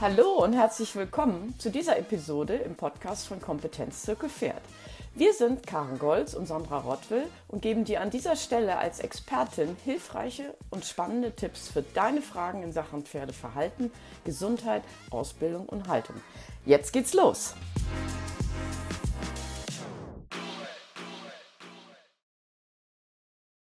[0.00, 4.62] Hallo und herzlich willkommen zu dieser Episode im Podcast von Kompetenz Zirkel Pferd.
[5.16, 9.76] Wir sind Karen Golz und Sandra Rottwill und geben dir an dieser Stelle als Expertin
[9.84, 13.90] hilfreiche und spannende Tipps für deine Fragen in Sachen Pferdeverhalten,
[14.24, 16.14] Gesundheit, Ausbildung und Haltung.
[16.64, 17.54] Jetzt geht's los!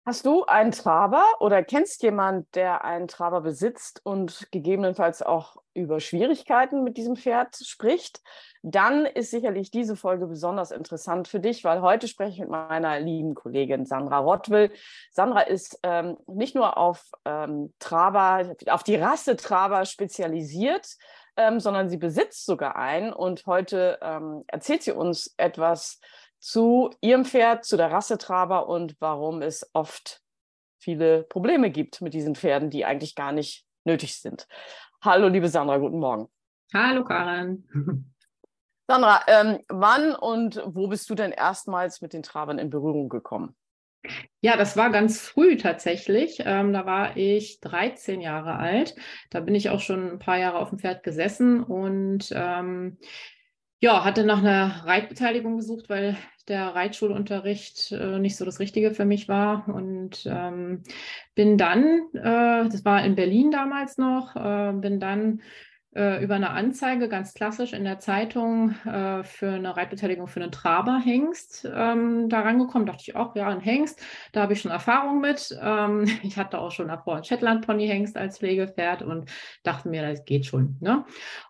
[0.07, 5.99] Hast du einen Traber oder kennst jemand, der einen Traber besitzt und gegebenenfalls auch über
[5.99, 8.21] Schwierigkeiten mit diesem Pferd spricht?
[8.61, 12.99] Dann ist sicherlich diese Folge besonders interessant für dich, weil heute spreche ich mit meiner
[12.99, 14.71] lieben Kollegin Sandra Rottwill.
[15.09, 20.87] Sandra ist ähm, nicht nur auf ähm, Traber, auf die Rasse Traber spezialisiert,
[21.35, 25.99] ähm, sondern sie besitzt sogar einen und heute ähm, erzählt sie uns etwas
[26.45, 30.21] zu ihrem Pferd, zu der Rasse Traber und warum es oft
[30.77, 34.47] viele Probleme gibt mit diesen Pferden, die eigentlich gar nicht nötig sind.
[35.01, 36.27] Hallo, liebe Sandra, guten Morgen.
[36.71, 37.67] Hallo, Karin.
[38.87, 43.55] Sandra, ähm, wann und wo bist du denn erstmals mit den Trabern in Berührung gekommen?
[44.41, 46.43] Ja, das war ganz früh tatsächlich.
[46.45, 48.93] Ähm, da war ich 13 Jahre alt.
[49.31, 52.99] Da bin ich auch schon ein paar Jahre auf dem Pferd gesessen und ähm,
[53.79, 59.05] ja, hatte nach einer Reitbeteiligung gesucht, weil der Reitschulunterricht äh, nicht so das Richtige für
[59.05, 59.67] mich war.
[59.67, 60.83] Und ähm,
[61.33, 65.41] bin dann, äh, das war in Berlin damals noch, äh, bin dann
[65.95, 70.51] äh, über eine Anzeige ganz klassisch in der Zeitung äh, für eine Reitbeteiligung für einen
[70.51, 72.85] Traberhengst ähm, da rangekommen.
[72.85, 74.01] Dachte ich auch, ja, ein Hengst,
[74.33, 75.57] da habe ich schon Erfahrung mit.
[75.61, 79.31] Ähm, ich hatte auch schon davor einen Shetland-Pony-Hengst als Pflegepferd und
[79.63, 80.77] dachte mir, das geht schon.
[80.81, 81.05] Ne?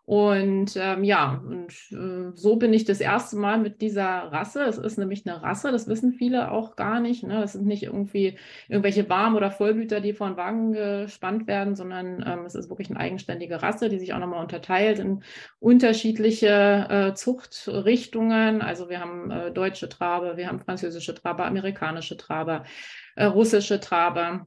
[0.05, 4.61] Und ähm, ja, und äh, so bin ich das erste Mal mit dieser Rasse.
[4.63, 7.23] Es ist nämlich eine Rasse, das wissen viele auch gar nicht.
[7.23, 7.41] Ne?
[7.41, 12.23] Das sind nicht irgendwie irgendwelche Warm- oder Vollblüter, die vor den Wagen gespannt werden, sondern
[12.25, 15.23] ähm, es ist wirklich eine eigenständige Rasse, die sich auch nochmal unterteilt in
[15.59, 18.61] unterschiedliche äh, Zuchtrichtungen.
[18.61, 22.63] Also wir haben äh, deutsche Traber, wir haben französische Traber, amerikanische Traber,
[23.15, 24.45] äh, russische Traber.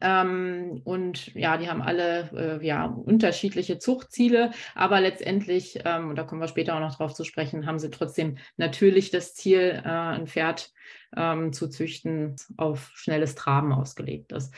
[0.00, 6.24] Ähm, und ja, die haben alle äh, ja, unterschiedliche Zuchtziele, aber letztendlich, ähm, und da
[6.24, 9.88] kommen wir später auch noch drauf zu sprechen, haben sie trotzdem natürlich das Ziel, äh,
[9.88, 10.70] ein Pferd
[11.16, 14.52] ähm, zu züchten, auf schnelles Traben ausgelegt ist.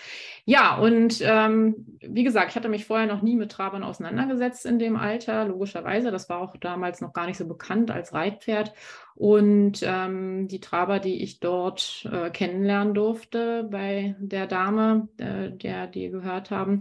[0.44, 4.78] Ja, und ähm, wie gesagt, ich hatte mich vorher noch nie mit Trabern auseinandergesetzt in
[4.78, 6.10] dem Alter, logischerweise.
[6.10, 8.72] Das war auch damals noch gar nicht so bekannt als Reitpferd.
[9.14, 15.86] Und ähm, die Traber, die ich dort äh, kennenlernen durfte bei der Dame, äh, der
[15.86, 16.80] die gehört haben,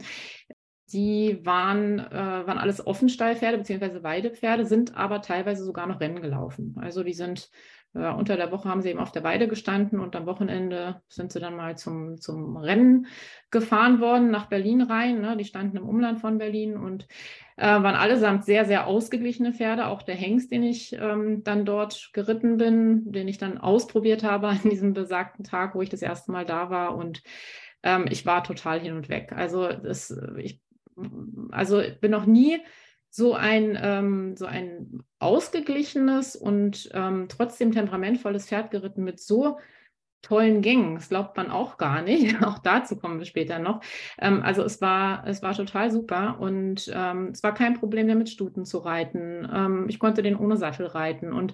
[0.91, 4.03] die waren, äh, waren alles Offenstallpferde bzw.
[4.03, 6.75] Weidepferde, sind aber teilweise sogar noch Rennen gelaufen.
[6.79, 7.49] Also die sind
[7.93, 11.31] äh, unter der Woche haben sie eben auf der Weide gestanden und am Wochenende sind
[11.31, 13.07] sie dann mal zum, zum Rennen
[13.51, 15.21] gefahren worden nach Berlin rein.
[15.21, 15.37] Ne?
[15.37, 17.07] Die standen im Umland von Berlin und
[17.57, 19.87] äh, waren allesamt sehr, sehr ausgeglichene Pferde.
[19.87, 24.47] Auch der Hengst, den ich ähm, dann dort geritten bin, den ich dann ausprobiert habe
[24.47, 26.95] an diesem besagten Tag, wo ich das erste Mal da war.
[26.95, 27.21] Und
[27.83, 29.33] ähm, ich war total hin und weg.
[29.35, 30.61] Also das, ich
[31.51, 32.59] also bin noch nie
[33.09, 39.57] so ein, ähm, so ein ausgeglichenes und ähm, trotzdem temperamentvolles Pferd geritten mit so
[40.23, 40.95] tollen Gängen.
[40.95, 42.41] Das glaubt man auch gar nicht.
[42.43, 43.81] Auch dazu kommen wir später noch.
[44.17, 48.15] Ähm, also es war, es war total super und ähm, es war kein Problem, mehr
[48.15, 49.47] mit Stuten zu reiten.
[49.53, 51.53] Ähm, ich konnte den ohne Sattel reiten und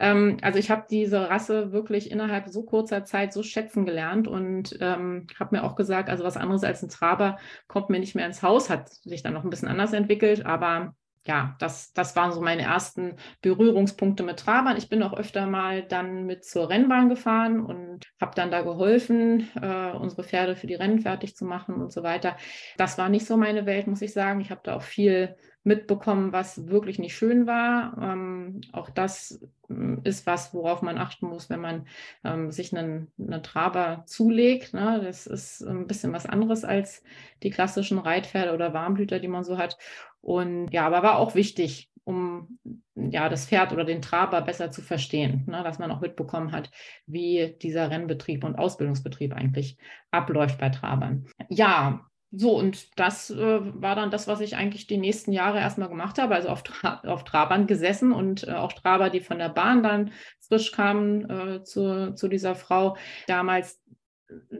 [0.00, 4.76] ähm, also ich habe diese Rasse wirklich innerhalb so kurzer Zeit so schätzen gelernt und
[4.80, 7.38] ähm, habe mir auch gesagt, also was anderes als ein Traber
[7.68, 8.68] kommt mir nicht mehr ins Haus.
[8.70, 10.94] Hat sich dann noch ein bisschen anders entwickelt, aber
[11.26, 14.76] ja, das, das waren so meine ersten Berührungspunkte mit Trabern.
[14.76, 19.48] Ich bin auch öfter mal dann mit zur Rennbahn gefahren und habe dann da geholfen,
[19.60, 22.36] äh, unsere Pferde für die Rennen fertig zu machen und so weiter.
[22.78, 24.40] Das war nicht so meine Welt, muss ich sagen.
[24.40, 27.96] Ich habe da auch viel mitbekommen, was wirklich nicht schön war.
[28.00, 31.86] Ähm, auch das mm, ist was, worauf man achten muss, wenn man
[32.24, 34.72] ähm, sich einen, einen Traber zulegt.
[34.72, 35.00] Ne?
[35.04, 37.02] Das ist ein bisschen was anderes als
[37.42, 39.76] die klassischen Reitpferde oder Warmblüter, die man so hat.
[40.22, 42.58] Und ja, aber war auch wichtig, um
[42.94, 46.70] ja das Pferd oder den Traber besser zu verstehen, ne, dass man auch mitbekommen hat,
[47.06, 49.76] wie dieser Rennbetrieb und Ausbildungsbetrieb eigentlich
[50.10, 51.26] abläuft bei Trabern.
[51.48, 55.88] Ja, so, und das äh, war dann das, was ich eigentlich die nächsten Jahre erstmal
[55.88, 59.48] gemacht habe, also auf, Tra auf Trabern gesessen und äh, auch Traber, die von der
[59.48, 62.96] Bahn dann frisch kamen äh, zu, zu dieser Frau.
[63.26, 63.80] Damals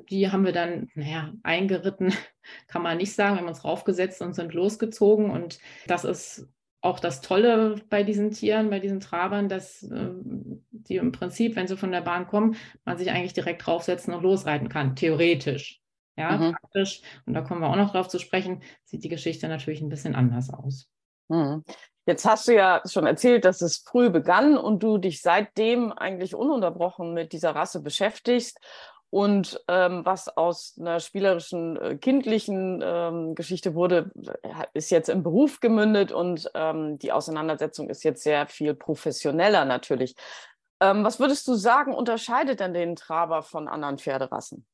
[0.08, 2.12] die haben wir dann, naja, eingeritten,
[2.69, 3.37] kann man nicht sagen.
[3.37, 5.31] Wir haben uns raufgesetzt und sind losgezogen.
[5.31, 6.49] Und das ist
[6.81, 10.11] auch das Tolle bei diesen Tieren, bei diesen Trabern, dass äh,
[10.70, 14.22] die im Prinzip, wenn sie von der Bahn kommen, man sich eigentlich direkt draufsetzen und
[14.22, 15.80] losreiten kann, theoretisch.
[16.20, 16.52] Ja, mhm.
[16.52, 17.02] praktisch.
[17.26, 20.14] Und da kommen wir auch noch drauf zu sprechen, sieht die Geschichte natürlich ein bisschen
[20.14, 20.88] anders aus.
[21.31, 21.64] Hm.
[22.06, 26.34] Jetzt hast du ja schon erzählt, dass es früh begann und du dich seitdem eigentlich
[26.34, 28.58] ununterbrochen mit dieser Rasse beschäftigst.
[29.11, 34.12] Und ähm, was aus einer spielerischen, äh, kindlichen ähm, Geschichte wurde,
[34.43, 39.64] äh, ist jetzt im Beruf gemündet und ähm, die Auseinandersetzung ist jetzt sehr viel professioneller
[39.64, 40.14] natürlich.
[40.81, 44.64] Ähm, was würdest du sagen, unterscheidet denn den Traber von anderen Pferderassen?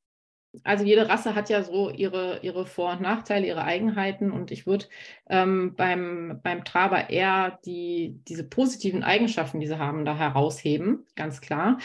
[0.65, 4.31] Also jede Rasse hat ja so ihre, ihre Vor- und Nachteile, ihre Eigenheiten.
[4.31, 4.87] Und ich würde
[5.29, 11.41] ähm, beim, beim Traber eher die, diese positiven Eigenschaften, die sie haben, da herausheben, ganz
[11.41, 11.79] klar.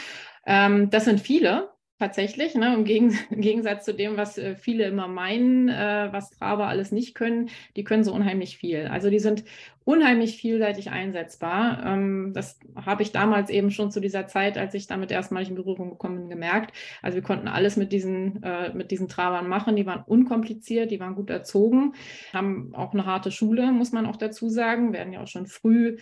[0.46, 1.70] Ähm, das sind viele
[2.02, 2.84] tatsächlich, ne, im,
[3.42, 7.84] Gegensatz zu dem, was äh, viele immer meinen, äh, was Traber alles nicht können, die
[7.84, 8.88] können so unheimlich viel.
[8.88, 9.44] Also die sind
[9.84, 11.84] unheimlich vielseitig einsetzbar.
[11.86, 15.56] Ähm, das habe ich damals eben schon zu dieser Zeit, als ich damit erstmalig in
[15.56, 16.76] Berührung gekommen bin, gemerkt.
[17.02, 19.76] Also wir konnten alles mit diesen, äh, mit diesen Trabern machen.
[19.76, 21.94] Die waren unkompliziert, die waren gut erzogen,
[22.32, 25.98] haben auch eine harte Schule, muss man auch dazu sagen, werden ja auch schon früh,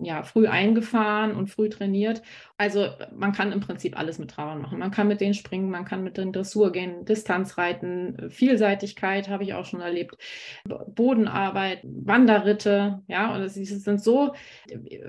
[0.00, 2.22] ja, früh eingefahren und früh trainiert.
[2.58, 4.78] Also man kann im Prinzip alles mit Trabern machen.
[4.78, 9.54] Man kann mit denen springen, man kann mit denen Dressur gehen, Distanzreiten, Vielseitigkeit habe ich
[9.54, 10.18] auch schon erlebt,
[10.64, 14.34] Bodenarbeit, Wanderritte, ja, und es, sind so,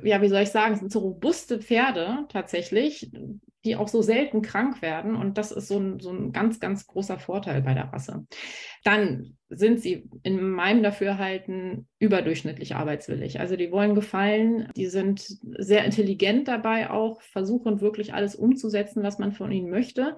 [0.03, 3.11] ja, wie soll ich sagen, sind so robuste Pferde tatsächlich,
[3.63, 5.15] die auch so selten krank werden.
[5.15, 8.25] Und das ist so ein, so ein ganz, ganz großer Vorteil bei der Rasse.
[8.83, 13.39] Dann sind sie in meinem Dafürhalten überdurchschnittlich arbeitswillig.
[13.39, 15.25] Also die wollen gefallen, die sind
[15.57, 20.17] sehr intelligent dabei auch, versuchen wirklich alles umzusetzen, was man von ihnen möchte.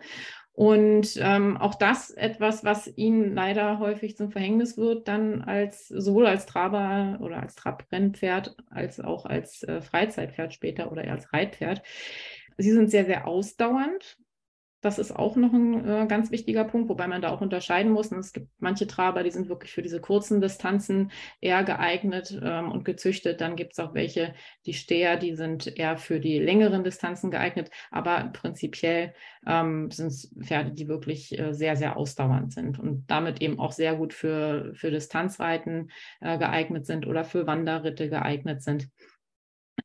[0.54, 6.28] Und ähm, auch das etwas, was ihnen leider häufig zum Verhängnis wird, dann als sowohl
[6.28, 11.82] als Traber oder als Trabrennpferd als auch als äh, Freizeitpferd später oder als Reitpferd.
[12.58, 14.20] Sie sind sehr, sehr ausdauernd.
[14.84, 18.12] Das ist auch noch ein äh, ganz wichtiger Punkt, wobei man da auch unterscheiden muss.
[18.12, 21.10] Und es gibt manche Traber, die sind wirklich für diese kurzen Distanzen
[21.40, 23.40] eher geeignet ähm, und gezüchtet.
[23.40, 24.36] Dann gibt es auch welche,
[24.66, 27.72] die Steher, die sind eher für die längeren Distanzen geeignet.
[27.92, 29.14] Aber prinzipiell
[29.48, 33.72] ähm, sind es Pferde, die wirklich äh, sehr, sehr ausdauernd sind und damit eben auch
[33.72, 38.90] sehr gut für, für Distanzreiten äh, geeignet sind oder für Wanderritte geeignet sind.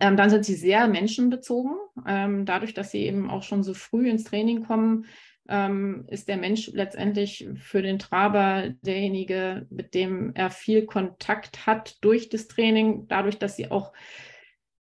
[0.00, 1.73] Ähm, dann sind sie sehr menschenbezogen.
[2.06, 5.06] Ähm, dadurch, dass sie eben auch schon so früh ins Training kommen,
[5.49, 11.96] ähm, ist der Mensch letztendlich für den Traber derjenige, mit dem er viel Kontakt hat
[12.02, 13.93] durch das Training, dadurch, dass sie auch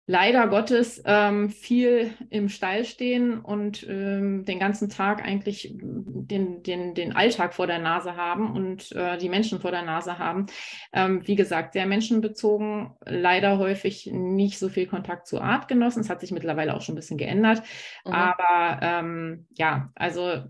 [0.08, 6.94] leider Gottes ähm, viel im Stall stehen und ähm, den ganzen Tag eigentlich den, den,
[6.94, 10.46] den Alltag vor der Nase haben und äh, die Menschen vor der Nase haben.
[10.94, 16.02] Ähm, wie gesagt, sehr menschenbezogen, leider häufig nicht so viel Kontakt zu Artgenossen.
[16.02, 17.64] Es hat sich mittlerweile auch schon ein bisschen geändert.
[18.06, 18.14] Mhm.
[18.14, 20.44] Aber ähm, ja, also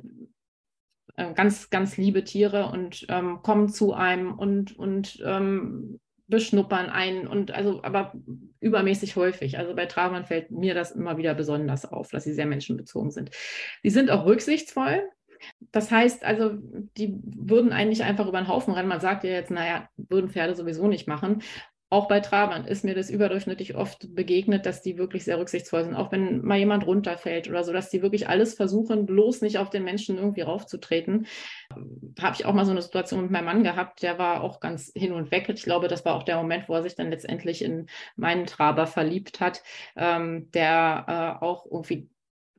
[1.15, 7.27] äh, ganz, ganz liebe Tiere und ähm, kommen zu einem und, und ähm, beschnuppern ein
[7.27, 8.13] und also aber
[8.59, 9.57] übermäßig häufig.
[9.57, 13.31] Also bei Trabern fällt mir das immer wieder besonders auf, dass sie sehr menschenbezogen sind.
[13.83, 15.03] Sie sind auch rücksichtsvoll.
[15.71, 16.53] Das heißt also,
[16.97, 18.87] die würden eigentlich einfach über den Haufen rennen.
[18.87, 21.43] Man sagt ja jetzt, naja, würden Pferde sowieso nicht machen
[21.89, 25.95] auch bei Trabern ist mir das überdurchschnittlich oft begegnet, dass die wirklich sehr rücksichtsvoll sind.
[25.95, 29.69] Auch wenn mal jemand runterfällt oder so, dass die wirklich alles versuchen, bloß nicht auf
[29.69, 31.27] den Menschen irgendwie raufzutreten.
[32.19, 34.91] Habe ich auch mal so eine Situation mit meinem Mann gehabt, der war auch ganz
[34.95, 35.47] hin und weg.
[35.49, 38.87] Ich glaube, das war auch der Moment, wo er sich dann letztendlich in meinen Traber
[38.87, 39.61] verliebt hat,
[39.95, 42.09] ähm, der äh, auch irgendwie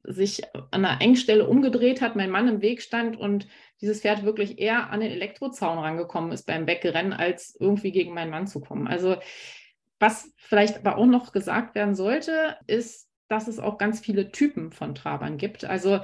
[0.06, 3.46] sich an einer Engstelle umgedreht hat, mein Mann im Weg stand und
[3.80, 8.30] dieses Pferd wirklich eher an den Elektrozaun rangekommen ist beim Wegrennen, als irgendwie gegen meinen
[8.30, 8.86] Mann zu kommen.
[8.86, 9.16] Also
[9.98, 14.72] was vielleicht aber auch noch gesagt werden sollte, ist, dass es auch ganz viele Typen
[14.72, 15.64] von Trabern gibt.
[15.64, 16.00] Also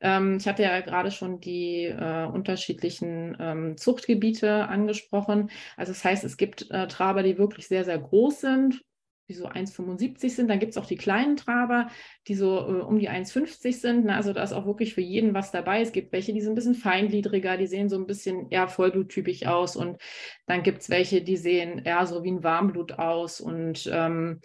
[0.00, 5.50] ähm, ich hatte ja gerade schon die äh, unterschiedlichen ähm, Zuchtgebiete angesprochen.
[5.76, 8.82] Also das heißt, es gibt äh, Traber, die wirklich sehr, sehr groß sind,
[9.28, 10.48] die so 1,75 sind.
[10.48, 11.88] Dann gibt es auch die kleinen Traber,
[12.28, 14.04] die so äh, um die 1,50 sind.
[14.06, 14.14] Ne?
[14.14, 15.80] Also da ist auch wirklich für jeden was dabei.
[15.80, 19.46] Es gibt welche, die sind ein bisschen feingliedriger, die sehen so ein bisschen eher vollbluttypisch
[19.46, 19.76] aus.
[19.76, 20.00] Und
[20.46, 23.40] dann gibt es welche, die sehen eher so wie ein Warmblut aus.
[23.40, 24.40] Und ähm,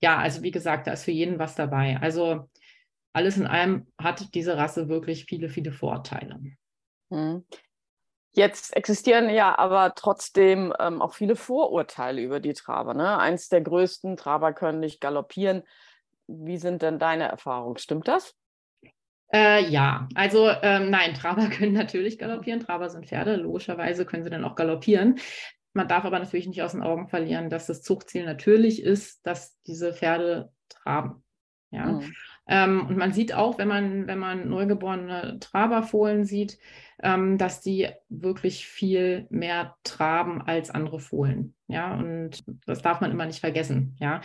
[0.00, 1.98] ja, also wie gesagt, da ist für jeden was dabei.
[2.00, 2.48] Also
[3.12, 6.40] alles in allem hat diese Rasse wirklich viele, viele Vorteile.
[7.12, 7.44] Hm.
[8.36, 12.92] Jetzt existieren ja aber trotzdem ähm, auch viele Vorurteile über die Traber.
[12.92, 13.16] Ne?
[13.18, 15.62] Eins der größten, Traber können nicht galoppieren.
[16.26, 17.78] Wie sind denn deine Erfahrungen?
[17.78, 18.34] Stimmt das?
[19.32, 22.60] Äh, ja, also ähm, nein, Traber können natürlich galoppieren.
[22.60, 25.20] Traber sind Pferde, logischerweise können sie dann auch galoppieren.
[25.72, 29.60] Man darf aber natürlich nicht aus den Augen verlieren, dass das Zuchtziel natürlich ist, dass
[29.62, 31.23] diese Pferde traben.
[31.74, 31.86] Ja.
[31.86, 32.14] Mhm.
[32.46, 36.58] Ähm, und man sieht auch, wenn man, wenn man neugeborene Traberfohlen sieht,
[37.02, 41.54] ähm, dass die wirklich viel mehr traben als andere Fohlen.
[41.66, 43.96] Ja, und das darf man immer nicht vergessen.
[43.98, 44.20] Ja,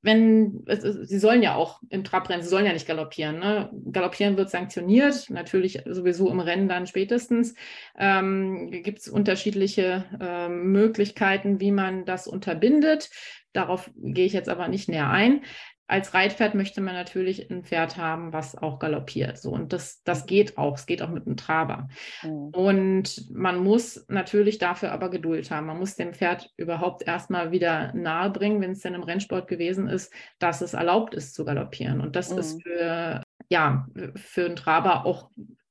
[0.00, 3.40] wenn, sie sollen ja auch im Trabrennen, sie sollen ja nicht galoppieren.
[3.40, 3.70] Ne?
[3.90, 7.54] Galoppieren wird sanktioniert, natürlich sowieso im Rennen dann spätestens.
[7.98, 13.10] Ähm, Gibt es unterschiedliche äh, Möglichkeiten, wie man das unterbindet.
[13.52, 15.42] Darauf gehe ich jetzt aber nicht näher ein
[15.88, 19.38] als Reitpferd möchte man natürlich ein Pferd haben, was auch galoppiert.
[19.38, 20.76] So, und das, das geht auch.
[20.76, 21.88] Es geht auch mit einem Traber.
[22.22, 22.48] Mhm.
[22.48, 25.66] Und man muss natürlich dafür aber Geduld haben.
[25.66, 29.88] Man muss dem Pferd überhaupt erstmal wieder nahe bringen, wenn es denn im Rennsport gewesen
[29.88, 32.02] ist, dass es erlaubt ist zu galoppieren.
[32.02, 32.38] Und das mhm.
[32.38, 35.30] ist für, ja, für einen Traber auch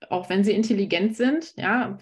[0.10, 1.98] auch wenn sie intelligent sind, ja,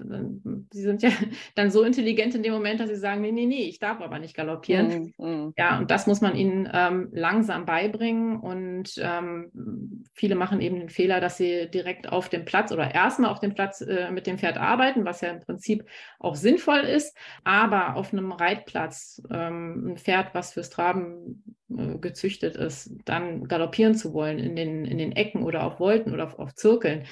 [0.71, 1.09] sie sind ja
[1.55, 4.19] dann so intelligent in dem Moment, dass sie sagen, nee, nee, nee, ich darf aber
[4.19, 5.13] nicht galoppieren.
[5.17, 5.53] Mm, mm.
[5.57, 10.89] Ja, und das muss man ihnen ähm, langsam beibringen und ähm, viele machen eben den
[10.89, 14.37] Fehler, dass sie direkt auf dem Platz oder erstmal auf dem Platz äh, mit dem
[14.37, 15.85] Pferd arbeiten, was ja im Prinzip
[16.19, 22.57] auch sinnvoll ist, aber auf einem Reitplatz ähm, ein Pferd, was fürs Traben äh, gezüchtet
[22.57, 26.37] ist, dann galoppieren zu wollen in den, in den Ecken oder auf Wolten oder auf,
[26.37, 27.05] auf Zirkeln,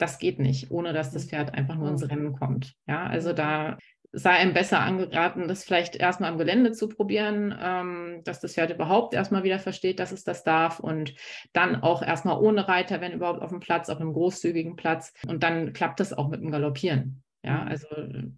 [0.00, 1.28] das geht nicht, ohne dass das mhm.
[1.28, 2.74] Pferd einfach nur ins Rennen kommt.
[2.86, 3.78] Ja, also da
[4.12, 8.70] sei einem besser angeraten, das vielleicht erstmal am Gelände zu probieren, ähm, dass das Pferd
[8.70, 11.14] überhaupt erstmal wieder versteht, dass es das darf und
[11.52, 15.42] dann auch erstmal ohne Reiter, wenn überhaupt auf dem Platz, auf einem großzügigen Platz und
[15.44, 17.22] dann klappt das auch mit dem Galoppieren.
[17.42, 17.68] Ja, mhm.
[17.68, 17.86] also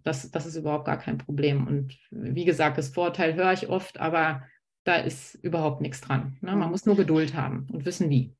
[0.03, 1.65] das, das ist überhaupt gar kein Problem.
[1.65, 4.43] Und wie gesagt, das Vorteil höre ich oft, aber
[4.83, 6.37] da ist überhaupt nichts dran.
[6.41, 6.51] Ne?
[6.51, 6.71] Man mhm.
[6.71, 8.35] muss nur Geduld haben und wissen wie.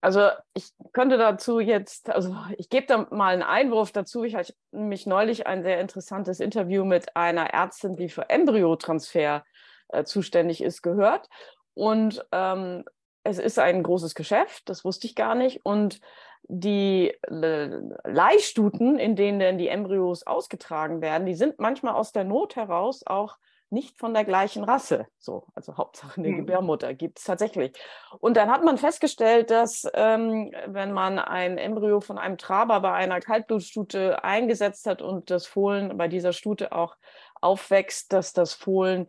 [0.00, 4.22] Also ich könnte dazu jetzt, also ich gebe da mal einen Einwurf dazu.
[4.22, 9.44] Ich hatte nämlich neulich ein sehr interessantes Interview mit einer Ärztin, die für Embryotransfer
[9.88, 11.28] äh, zuständig ist, gehört.
[11.74, 12.84] Und ähm,
[13.24, 15.64] es ist ein großes Geschäft, das wusste ich gar nicht.
[15.64, 16.00] Und
[16.44, 22.56] die äh, Leihstuten, in denen die Embryos ausgetragen werden, die sind manchmal aus der Not
[22.56, 23.36] heraus auch
[23.70, 25.06] nicht von der gleichen Rasse.
[25.18, 26.36] So, also Hauptsache eine mhm.
[26.38, 27.72] Gebärmutter gibt es tatsächlich.
[28.18, 32.92] Und dann hat man festgestellt, dass ähm, wenn man ein Embryo von einem Traber bei
[32.92, 36.96] einer Kaltblutstute eingesetzt hat und das Fohlen bei dieser Stute auch
[37.40, 39.06] aufwächst, dass das Fohlen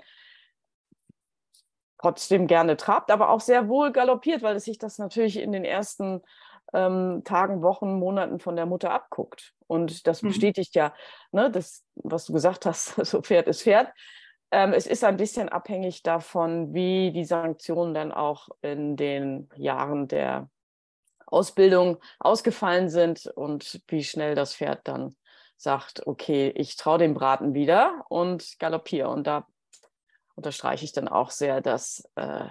[2.02, 5.66] trotzdem gerne trabt, aber auch sehr wohl galoppiert, weil es sich das natürlich in den
[5.66, 6.22] ersten
[6.74, 9.54] ähm, Tagen, Wochen, Monaten von der Mutter abguckt.
[9.68, 10.30] Und das mhm.
[10.30, 10.94] bestätigt ja,
[11.32, 13.92] ne, das, was du gesagt hast, so Pferd ist Pferd.
[14.52, 20.08] Ähm, es ist ein bisschen abhängig davon, wie die Sanktionen dann auch in den Jahren
[20.08, 20.50] der
[21.28, 25.16] Ausbildung ausgefallen sind und wie schnell das Pferd dann
[25.58, 29.10] sagt, okay, ich traue dem Braten wieder und galoppiere.
[29.10, 29.46] Und da
[30.36, 32.48] unterstreiche ich dann auch sehr, dass äh,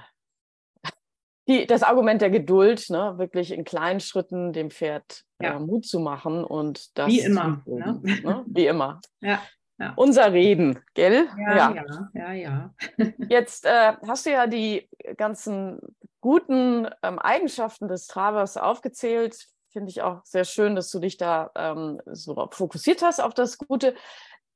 [1.49, 5.57] die, das Argument der Geduld, ne, wirklich in kleinen Schritten dem Pferd ja.
[5.57, 7.09] äh, Mut zu machen und das.
[7.09, 7.62] Wie immer.
[7.67, 8.00] Ne?
[8.02, 8.45] Ne?
[8.47, 9.00] Wie immer.
[9.21, 9.40] Ja.
[9.81, 9.93] Ja.
[9.95, 11.28] Unser Reden, gell?
[11.38, 12.33] Ja, ja, ja.
[12.33, 12.75] ja,
[13.28, 15.78] Jetzt äh, hast du ja die ganzen
[16.21, 19.47] guten ähm, Eigenschaften des Travers aufgezählt.
[19.71, 23.57] Finde ich auch sehr schön, dass du dich da ähm, so fokussiert hast auf das
[23.57, 23.95] Gute.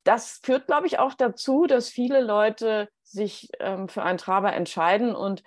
[0.02, 5.14] Das führt, glaube ich, auch dazu, dass viele Leute sich ähm, für einen Traber entscheiden
[5.14, 5.44] und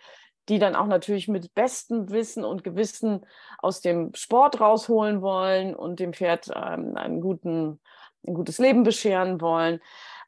[0.49, 3.25] die dann auch natürlich mit bestem Wissen und Gewissen
[3.57, 7.79] aus dem Sport rausholen wollen und dem Pferd ähm, einen guten
[8.27, 9.79] ein gutes Leben bescheren wollen.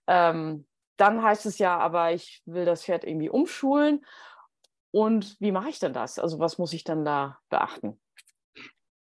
[0.07, 0.65] Ähm,
[0.97, 4.05] dann heißt es ja, aber ich will das Pferd irgendwie umschulen.
[4.91, 6.17] Und wie mache ich denn das?
[6.17, 7.99] Also was muss ich dann da beachten?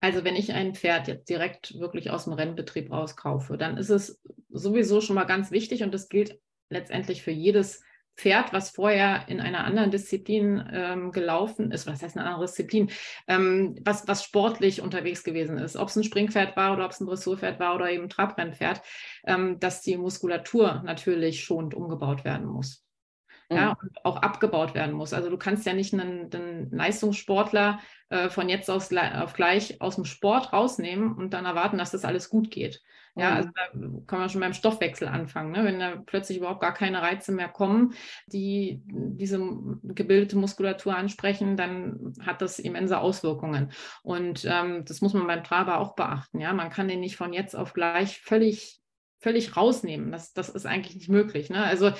[0.01, 4.21] Also wenn ich ein Pferd jetzt direkt wirklich aus dem Rennbetrieb rauskaufe, dann ist es
[4.51, 7.83] sowieso schon mal ganz wichtig und das gilt letztendlich für jedes
[8.17, 12.91] Pferd, was vorher in einer anderen Disziplin ähm, gelaufen ist, was heißt eine andere Disziplin,
[13.29, 17.01] ähm, was, was sportlich unterwegs gewesen ist, ob es ein Springpferd war oder ob es
[17.01, 18.81] ein Dressurpferd war oder eben ein Trabrennpferd,
[19.27, 22.86] ähm, dass die Muskulatur natürlich schonend umgebaut werden muss.
[23.49, 23.89] Ja, mhm.
[23.89, 25.13] und auch abgebaut werden muss.
[25.13, 29.95] Also du kannst ja nicht einen, einen Leistungssportler äh, von jetzt aus, auf gleich aus
[29.95, 32.83] dem Sport rausnehmen und dann erwarten, dass das alles gut geht.
[33.19, 33.63] Ja, also da
[34.07, 35.51] kann man schon beim Stoffwechsel anfangen.
[35.51, 35.65] Ne?
[35.65, 37.95] Wenn da plötzlich überhaupt gar keine Reize mehr kommen,
[38.27, 39.41] die diese
[39.85, 43.73] gebildete Muskulatur ansprechen, dann hat das immense Auswirkungen.
[44.03, 46.41] Und ähm, das muss man beim Traber auch beachten.
[46.41, 48.83] Ja, man kann den nicht von jetzt auf gleich völlig
[49.19, 50.13] völlig rausnehmen.
[50.13, 51.49] Das, das ist eigentlich nicht möglich.
[51.51, 51.65] Ne?
[51.65, 51.93] Also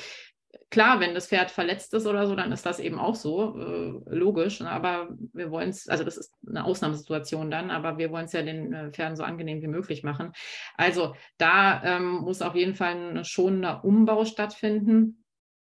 [0.71, 4.15] klar, wenn das Pferd verletzt ist oder so, dann ist das eben auch so, äh,
[4.15, 4.61] logisch.
[4.61, 4.71] Ne?
[4.71, 8.43] Aber wir wollen es, also das ist eine Ausnahmesituation dann, aber wir wollen es ja
[8.43, 10.33] den äh, Pferden so angenehm wie möglich machen.
[10.77, 15.23] Also da ähm, muss auf jeden Fall ein schonender Umbau stattfinden.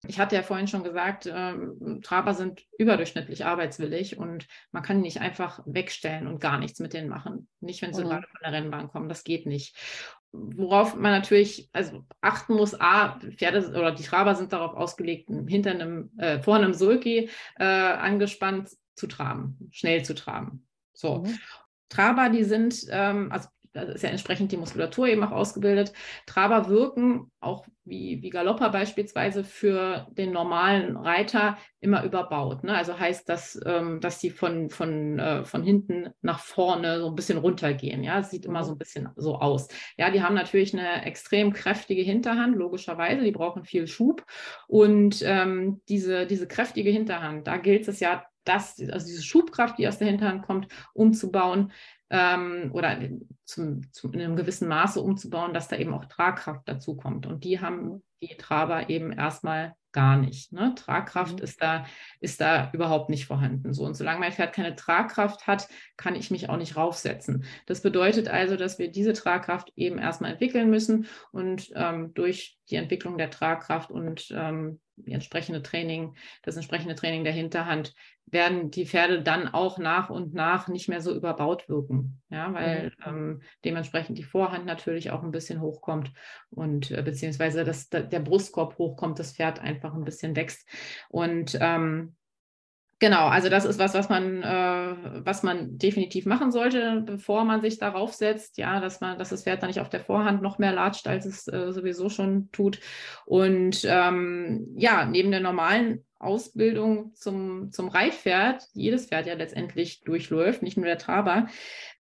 [0.09, 5.03] Ich hatte ja vorhin schon gesagt, ähm, Traber sind überdurchschnittlich arbeitswillig und man kann die
[5.03, 7.49] nicht einfach wegstellen und gar nichts mit denen machen.
[7.61, 8.09] Nicht, wenn sie mhm.
[8.09, 9.77] gerade von der Rennbahn kommen, das geht nicht.
[10.33, 15.73] Worauf man natürlich also achten muss, A, Pferde oder die Traber sind darauf ausgelegt, hinter
[15.73, 20.67] einem, äh, vor einem Sulki äh, angespannt zu traben, schnell zu traben.
[20.95, 21.19] So.
[21.19, 21.39] Mhm.
[21.91, 25.93] Traber, die sind, ähm, also da ist ja entsprechend die Muskulatur eben auch ausgebildet.
[26.27, 32.65] Traber wirken auch wie, wie Galopper beispielsweise für den normalen Reiter immer überbaut.
[32.65, 32.75] Ne?
[32.75, 37.15] Also heißt das, ähm, dass sie von, von, äh, von hinten nach vorne so ein
[37.15, 38.05] bisschen runtergehen.
[38.05, 39.69] Ja, es sieht immer so ein bisschen so aus.
[39.97, 43.25] Ja, die haben natürlich eine extrem kräftige Hinterhand, logischerweise.
[43.25, 44.25] Die brauchen viel Schub.
[44.69, 49.87] Und ähm, diese, diese kräftige Hinterhand, da gilt es ja, das, also diese Schubkraft, die
[49.87, 51.73] aus der Hinterhand kommt, umzubauen
[52.11, 52.99] ähm, oder
[53.53, 57.27] zum, zum, in einem gewissen Maße umzubauen, dass da eben auch Tragkraft dazu kommt.
[57.27, 58.03] Und die haben mhm.
[58.23, 60.53] die Traber eben erstmal gar nicht.
[60.53, 60.75] Ne?
[60.75, 61.45] Tragkraft mhm.
[61.45, 61.85] ist, da,
[62.21, 63.73] ist da überhaupt nicht vorhanden.
[63.73, 67.45] So, und solange mein Pferd keine Tragkraft hat, kann ich mich auch nicht raufsetzen.
[67.67, 72.77] Das bedeutet also, dass wir diese Tragkraft eben erstmal entwickeln müssen und ähm, durch die
[72.77, 77.95] Entwicklung der Tragkraft und ähm, entsprechende Training, das entsprechende Training der Hinterhand,
[78.27, 82.23] werden die Pferde dann auch nach und nach nicht mehr so überbaut wirken.
[82.31, 83.05] Ja, weil mhm.
[83.07, 86.13] ähm, dementsprechend die Vorhand natürlich auch ein bisschen hochkommt
[86.51, 90.69] und äh, beziehungsweise das, der Brustkorb hochkommt, das Pferd einfach ein bisschen wächst.
[91.11, 92.15] Und ähm,
[93.03, 94.95] Genau, also das ist was, was man, äh,
[95.25, 99.43] was man definitiv machen sollte, bevor man sich darauf setzt, ja, dass man, dass das
[99.43, 102.79] Pferd dann nicht auf der Vorhand noch mehr latscht, als es äh, sowieso schon tut.
[103.27, 110.63] Und ähm, ja, neben der normalen Ausbildung zum, zum Reitpferd, jedes Pferd ja letztendlich durchläuft,
[110.63, 111.49] nicht nur der Traber,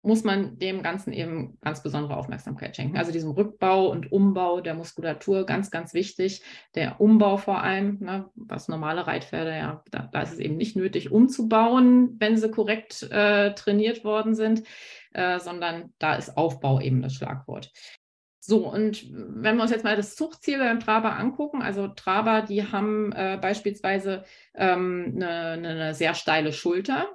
[0.04, 2.98] muss man dem Ganzen eben ganz besondere Aufmerksamkeit schenken.
[2.98, 6.42] Also diesem Rückbau und Umbau der Muskulatur, ganz, ganz wichtig.
[6.74, 10.76] Der Umbau vor allem, ne, was normale Reitpferde, ja, da, da, ist es eben nicht
[10.76, 14.62] nötig, umzubauen, wenn sie korrekt äh, trainiert worden sind,
[15.14, 17.72] äh, sondern da ist Aufbau eben das Schlagwort.
[18.46, 22.70] So, und wenn wir uns jetzt mal das Zuchtziel beim Traber angucken, also Traber, die
[22.70, 27.08] haben äh, beispielsweise ähm, eine, eine, sehr steile Schulter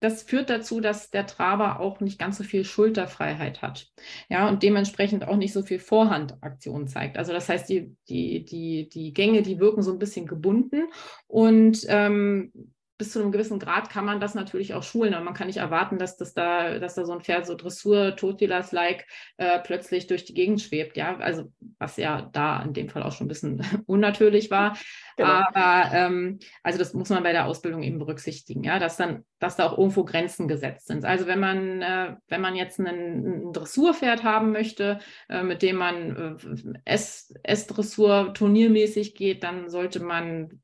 [0.00, 3.88] das führt dazu, dass der Traber auch nicht ganz so viel Schulterfreiheit hat.
[4.28, 7.18] Ja, und dementsprechend auch nicht so viel Vorhandaktion zeigt.
[7.18, 10.88] Also das heißt, die, die, die, die Gänge, die wirken so ein bisschen gebunden
[11.26, 12.52] und ähm,
[13.00, 15.14] bis zu einem gewissen Grad kann man das natürlich auch schulen.
[15.14, 18.14] Aber man kann nicht erwarten, dass das da, dass da so ein Pferd so Dressur,
[18.14, 19.06] Totilas-like
[19.38, 20.98] äh, plötzlich durch die Gegend schwebt.
[20.98, 24.76] Ja, also was ja da in dem Fall auch schon ein bisschen unnatürlich war.
[25.16, 25.30] Genau.
[25.30, 29.56] Aber ähm, also das muss man bei der Ausbildung eben berücksichtigen, ja, dass dann, dass
[29.56, 31.06] da auch irgendwo Grenzen gesetzt sind.
[31.06, 34.98] Also wenn man, äh, wenn man jetzt einen, ein Dressurpferd haben möchte,
[35.30, 40.60] äh, mit dem man äh, S-Dressur turniermäßig geht, dann sollte man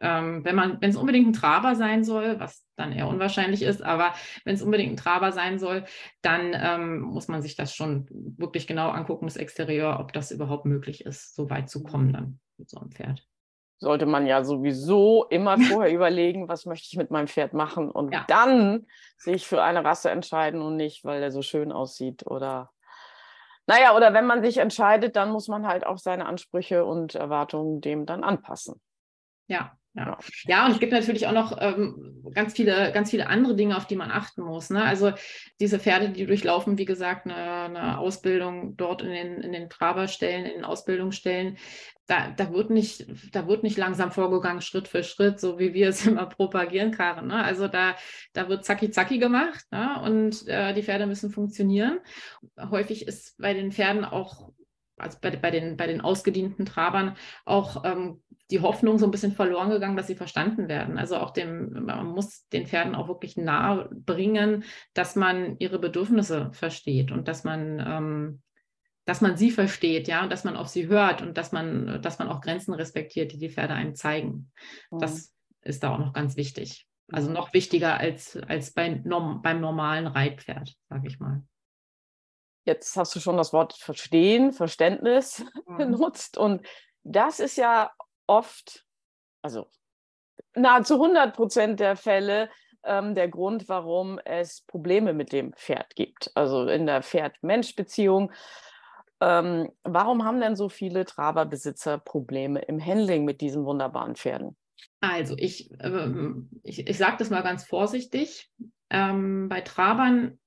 [0.00, 3.82] ähm, wenn man, wenn es unbedingt ein Traber sein soll, was dann eher unwahrscheinlich ist,
[3.82, 5.84] aber wenn es unbedingt ein Traber sein soll,
[6.22, 10.64] dann ähm, muss man sich das schon wirklich genau angucken, das Exterieur, ob das überhaupt
[10.64, 13.26] möglich ist, so weit zu kommen dann mit so einem Pferd.
[13.78, 18.12] Sollte man ja sowieso immer vorher überlegen, was möchte ich mit meinem Pferd machen und
[18.12, 18.24] ja.
[18.26, 18.86] dann
[19.18, 22.70] sich für eine Rasse entscheiden und nicht, weil der so schön aussieht oder
[23.66, 27.80] naja, oder wenn man sich entscheidet, dann muss man halt auch seine Ansprüche und Erwartungen
[27.80, 28.80] dem dann anpassen.
[29.46, 30.18] Ja, ja.
[30.44, 33.86] ja, und es gibt natürlich auch noch ähm, ganz viele, ganz viele andere Dinge, auf
[33.86, 34.70] die man achten muss.
[34.70, 34.84] Ne?
[34.84, 35.12] Also
[35.58, 40.46] diese Pferde, die durchlaufen, wie gesagt, eine, eine Ausbildung dort in den, in den Traberstellen,
[40.46, 41.58] in den Ausbildungsstellen.
[42.06, 45.88] Da, da, wird nicht, da wird nicht langsam vorgegangen, Schritt für Schritt, so wie wir
[45.90, 47.26] es immer propagieren, Karen.
[47.26, 47.42] Ne?
[47.42, 47.96] Also da,
[48.32, 50.00] da wird zacki zacki gemacht ne?
[50.04, 51.98] und äh, die Pferde müssen funktionieren.
[52.58, 54.52] Häufig ist bei den Pferden auch
[55.00, 59.32] also bei, bei, den, bei den ausgedienten Trabern auch ähm, die Hoffnung so ein bisschen
[59.32, 60.98] verloren gegangen, dass sie verstanden werden.
[60.98, 66.50] Also auch dem, man muss den Pferden auch wirklich nahe bringen, dass man ihre Bedürfnisse
[66.52, 68.42] versteht und dass man, ähm,
[69.04, 72.18] dass man sie versteht, ja, und dass man auf sie hört und dass man, dass
[72.18, 74.50] man auch Grenzen respektiert, die die Pferde einem zeigen.
[74.90, 74.98] Mhm.
[74.98, 75.32] Das
[75.62, 76.86] ist da auch noch ganz wichtig.
[77.12, 77.34] Also mhm.
[77.34, 81.42] noch wichtiger als, als bei, norm, beim normalen Reitpferd, sage ich mal.
[82.64, 85.76] Jetzt hast du schon das Wort Verstehen, Verständnis mhm.
[85.76, 86.38] benutzt.
[86.38, 86.66] Und
[87.02, 87.90] das ist ja
[88.26, 88.84] oft,
[89.42, 89.66] also
[90.54, 92.50] nahezu 100 Prozent der Fälle,
[92.84, 96.30] ähm, der Grund, warum es Probleme mit dem Pferd gibt.
[96.34, 98.32] Also in der Pferd-Mensch-Beziehung.
[99.20, 104.56] Ähm, warum haben denn so viele Traberbesitzer Probleme im Handling mit diesen wunderbaren Pferden?
[105.00, 108.50] Also ich, ähm, ich, ich sage das mal ganz vorsichtig.
[108.88, 110.38] Ähm, bei Trabern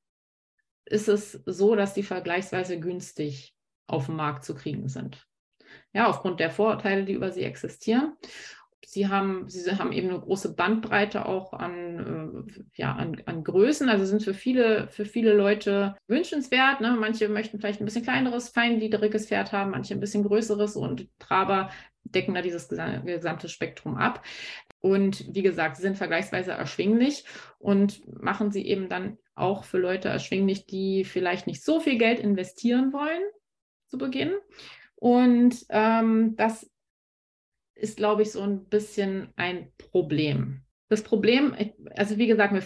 [0.86, 3.56] ist es so, dass die vergleichsweise günstig
[3.88, 5.26] auf dem Markt zu kriegen sind.
[5.94, 8.14] Ja, aufgrund der Vorurteile, die über sie existieren.
[8.86, 13.90] Sie haben, sie haben eben eine große Bandbreite auch an, äh, ja, an, an Größen.
[13.90, 16.82] Also sind für viele, für viele Leute wünschenswert.
[16.82, 16.96] Ne?
[17.00, 21.70] Manche möchten vielleicht ein bisschen kleineres, feingliedriges Pferd haben, manche ein bisschen größeres und Traber
[22.04, 24.24] decken da dieses gesamte Spektrum ab.
[24.82, 27.26] Und wie gesagt, sie sind vergleichsweise erschwinglich
[27.58, 32.20] und machen sie eben dann auch für Leute erschwinglich, die vielleicht nicht so viel Geld
[32.20, 33.24] investieren wollen
[33.88, 34.34] zu Beginn.
[34.96, 36.70] Und ähm, das
[37.76, 40.64] ist, glaube ich, so ein bisschen ein Problem.
[40.90, 41.56] Das Problem,
[41.96, 42.62] also wie gesagt, mir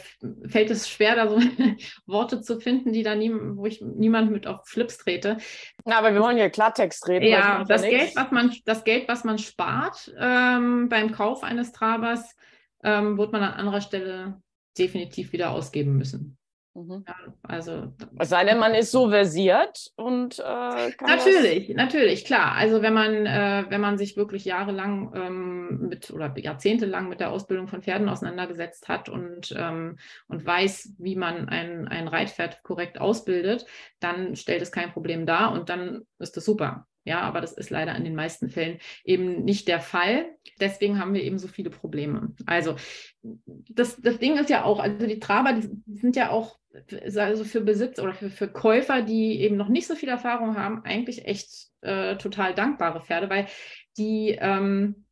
[0.49, 1.39] fällt es schwer, da so
[2.05, 5.37] Worte zu finden, die da nie, wo ich niemand mit auf Schlips trete.
[5.85, 7.27] Na, aber wir wollen ja Klartext reden.
[7.27, 12.35] Ja, das Geld, was man, das Geld, was man spart ähm, beim Kauf eines Trabers,
[12.83, 14.41] ähm, wird man an anderer Stelle
[14.77, 16.37] definitiv wieder ausgeben müssen.
[16.77, 17.05] Mhm.
[17.07, 22.51] Ja, also, es sei denn, man ist so versiert und äh, natürlich, natürlich, klar.
[22.51, 27.31] Also wenn man, äh, wenn man sich wirklich jahrelang ähm, mit oder jahrzehntelang mit der
[27.31, 33.01] Ausbildung von Pferden auseinandergesetzt hat und, ähm, und weiß, wie man ein, ein Reitpferd korrekt
[33.01, 33.65] ausbildet,
[33.99, 36.85] dann stellt es kein Problem dar und dann ist das super.
[37.07, 40.25] Ja, aber das ist leider in den meisten Fällen eben nicht der Fall.
[40.59, 42.33] Deswegen haben wir eben so viele Probleme.
[42.45, 42.75] Also
[43.23, 46.59] das, das Ding ist ja auch, also die Traber, die sind ja auch
[47.15, 50.83] also für Besitzer oder für, für Käufer, die eben noch nicht so viel Erfahrung haben,
[50.83, 53.47] eigentlich echt äh, total dankbare Pferde, weil
[53.97, 55.07] die ähm,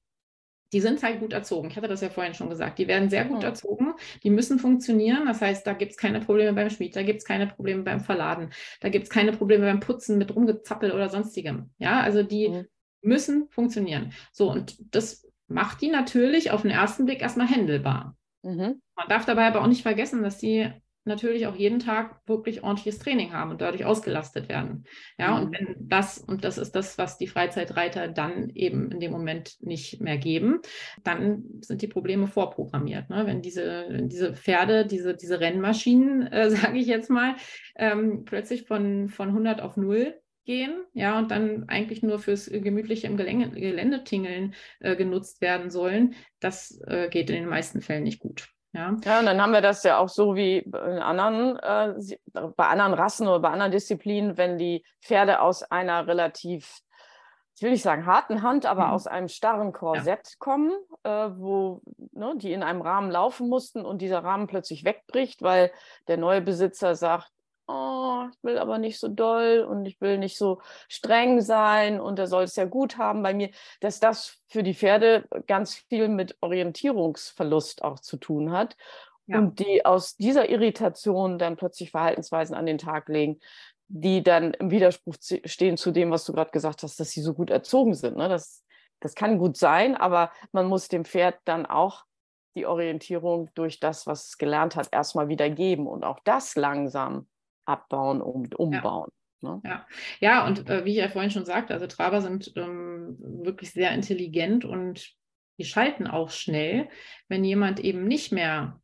[0.74, 1.70] die sind halt gut erzogen.
[1.70, 2.80] Ich hatte das ja vorhin schon gesagt.
[2.80, 3.46] Die werden sehr gut mhm.
[3.46, 3.94] erzogen.
[4.24, 5.26] Die müssen funktionieren.
[5.26, 8.02] Das heißt, da gibt es keine Probleme beim Schmied, da gibt es keine Probleme beim
[8.02, 8.50] Verladen,
[8.82, 11.70] da gibt es keine Probleme beim Putzen mit Rumgezappel oder sonstigem.
[11.78, 12.66] Ja, also die mhm.
[13.02, 14.12] müssen funktionieren.
[14.34, 18.18] So, und das macht die natürlich auf den ersten Blick erstmal händelbar.
[18.42, 18.82] Mhm.
[18.96, 20.70] Man darf dabei aber auch nicht vergessen, dass die
[21.06, 24.86] natürlich auch jeden Tag wirklich ordentliches Training haben und dadurch ausgelastet werden.
[25.18, 25.44] Ja, mhm.
[25.44, 29.58] und wenn das, und das ist das, was die Freizeitreiter dann eben in dem Moment
[29.62, 30.62] nicht mehr geben,
[31.04, 33.10] dann sind die Probleme vorprogrammiert.
[33.10, 33.26] Ne?
[33.26, 37.36] Wenn diese, diese Pferde, diese, diese Rennmaschinen, äh, sage ich jetzt mal,
[37.76, 40.16] ähm, plötzlich von, von 100 auf 0
[40.46, 46.16] gehen, ja, und dann eigentlich nur fürs gemütliche im Gelände, Geländetingeln äh, genutzt werden sollen,
[46.40, 48.55] das äh, geht in den meisten Fällen nicht gut.
[48.76, 48.94] Ja.
[49.06, 51.94] ja, und dann haben wir das ja auch so wie in anderen, äh,
[52.58, 56.82] bei anderen Rassen oder bei anderen Disziplinen, wenn die Pferde aus einer relativ,
[57.56, 58.92] ich will nicht sagen harten Hand, aber mhm.
[58.92, 60.36] aus einem starren Korsett ja.
[60.40, 60.72] kommen,
[61.04, 65.72] äh, wo ne, die in einem Rahmen laufen mussten und dieser Rahmen plötzlich wegbricht, weil
[66.10, 67.32] der neue Besitzer sagt,
[67.68, 72.20] oh, ich will aber nicht so doll und ich will nicht so streng sein und
[72.20, 73.50] er soll es ja gut haben bei mir,
[73.80, 78.76] dass das für die Pferde ganz viel mit Orientierungsverlust auch zu tun hat.
[79.28, 79.40] Ja.
[79.40, 83.40] Und die aus dieser Irritation dann plötzlich Verhaltensweisen an den Tag legen,
[83.88, 87.34] die dann im Widerspruch stehen zu dem, was du gerade gesagt hast, dass sie so
[87.34, 88.18] gut erzogen sind.
[88.18, 88.30] Ne?
[88.30, 88.64] Das,
[89.00, 92.06] das kann gut sein, aber man muss dem Pferd dann auch
[92.56, 97.28] die Orientierung durch das, was es gelernt hat, erstmal wieder geben und auch das langsam
[97.66, 99.10] abbauen und umbauen.
[99.10, 99.16] Ja.
[99.46, 99.62] Ne?
[99.64, 99.88] Ja.
[100.20, 103.92] ja, und äh, wie ich ja vorhin schon sagte, also Traber sind ähm, wirklich sehr
[103.92, 105.14] intelligent und
[105.58, 106.90] die schalten auch schnell,
[107.28, 108.82] wenn jemand eben nicht mehr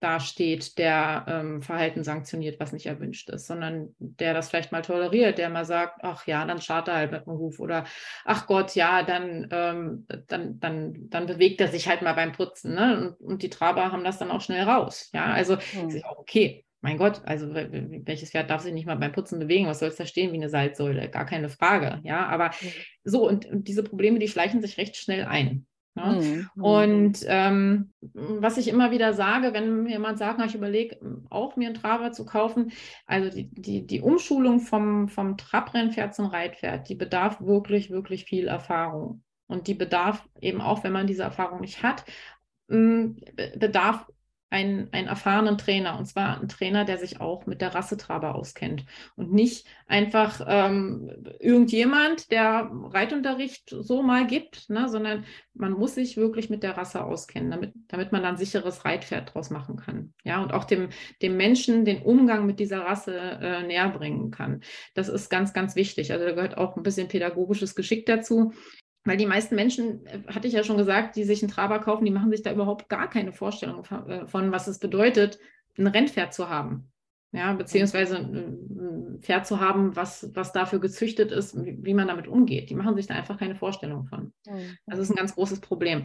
[0.00, 5.38] dasteht, der ähm, Verhalten sanktioniert, was nicht erwünscht ist, sondern der das vielleicht mal toleriert,
[5.38, 7.84] der mal sagt, ach ja, dann schaut er halt mit dem Ruf oder
[8.24, 12.74] ach Gott, ja, dann, ähm, dann, dann, dann bewegt er sich halt mal beim Putzen.
[12.74, 13.16] Ne?
[13.20, 15.08] Und, und, die Traber haben das dann auch schnell raus.
[15.14, 15.88] Ja, also hm.
[15.88, 19.68] ist auch okay mein Gott, also welches Pferd darf sich nicht mal beim Putzen bewegen?
[19.68, 21.08] Was soll es da stehen wie eine Salzsäule?
[21.08, 22.00] Gar keine Frage.
[22.02, 22.50] Ja, aber
[23.04, 25.64] so, und, und diese Probleme, die schleichen sich recht schnell ein.
[25.94, 26.06] Ja?
[26.12, 26.50] Mhm.
[26.60, 30.98] Und ähm, was ich immer wieder sage, wenn jemand sagt, na, ich überlege
[31.30, 32.72] auch mir einen Traber zu kaufen,
[33.06, 38.48] also die, die, die Umschulung vom, vom Trabrennpferd zum Reitpferd, die bedarf wirklich, wirklich viel
[38.48, 39.22] Erfahrung.
[39.46, 42.04] Und die bedarf eben auch, wenn man diese Erfahrung nicht hat,
[42.66, 44.06] bedarf
[44.52, 48.84] einen, einen erfahrenen Trainer, und zwar einen Trainer, der sich auch mit der Rassetraber auskennt
[49.16, 51.10] und nicht einfach ähm,
[51.40, 57.02] irgendjemand, der Reitunterricht so mal gibt, ne, sondern man muss sich wirklich mit der Rasse
[57.02, 60.12] auskennen, damit, damit man dann sicheres Reitpferd draus machen kann.
[60.22, 60.90] Ja, und auch dem,
[61.22, 64.62] dem Menschen den Umgang mit dieser Rasse äh, näher bringen kann.
[64.94, 66.12] Das ist ganz, ganz wichtig.
[66.12, 68.52] Also da gehört auch ein bisschen pädagogisches Geschick dazu.
[69.04, 72.04] Weil die meisten Menschen, äh, hatte ich ja schon gesagt, die sich einen Traber kaufen,
[72.04, 75.38] die machen sich da überhaupt gar keine Vorstellung äh, von, was es bedeutet,
[75.78, 76.92] ein Rennpferd zu haben.
[77.34, 82.68] Ja, beziehungsweise ein Pferd zu haben, was, was dafür gezüchtet ist, wie, man damit umgeht.
[82.68, 84.34] Die machen sich da einfach keine Vorstellung von.
[84.86, 86.04] Das ist ein ganz großes Problem.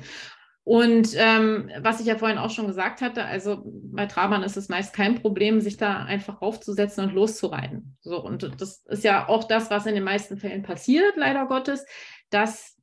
[0.63, 4.69] Und ähm, was ich ja vorhin auch schon gesagt hatte, also bei Trabern ist es
[4.69, 7.97] meist kein Problem, sich da einfach aufzusetzen und loszureiten.
[8.01, 11.85] So, und das ist ja auch das, was in den meisten Fällen passiert, leider Gottes,
[12.29, 12.76] dass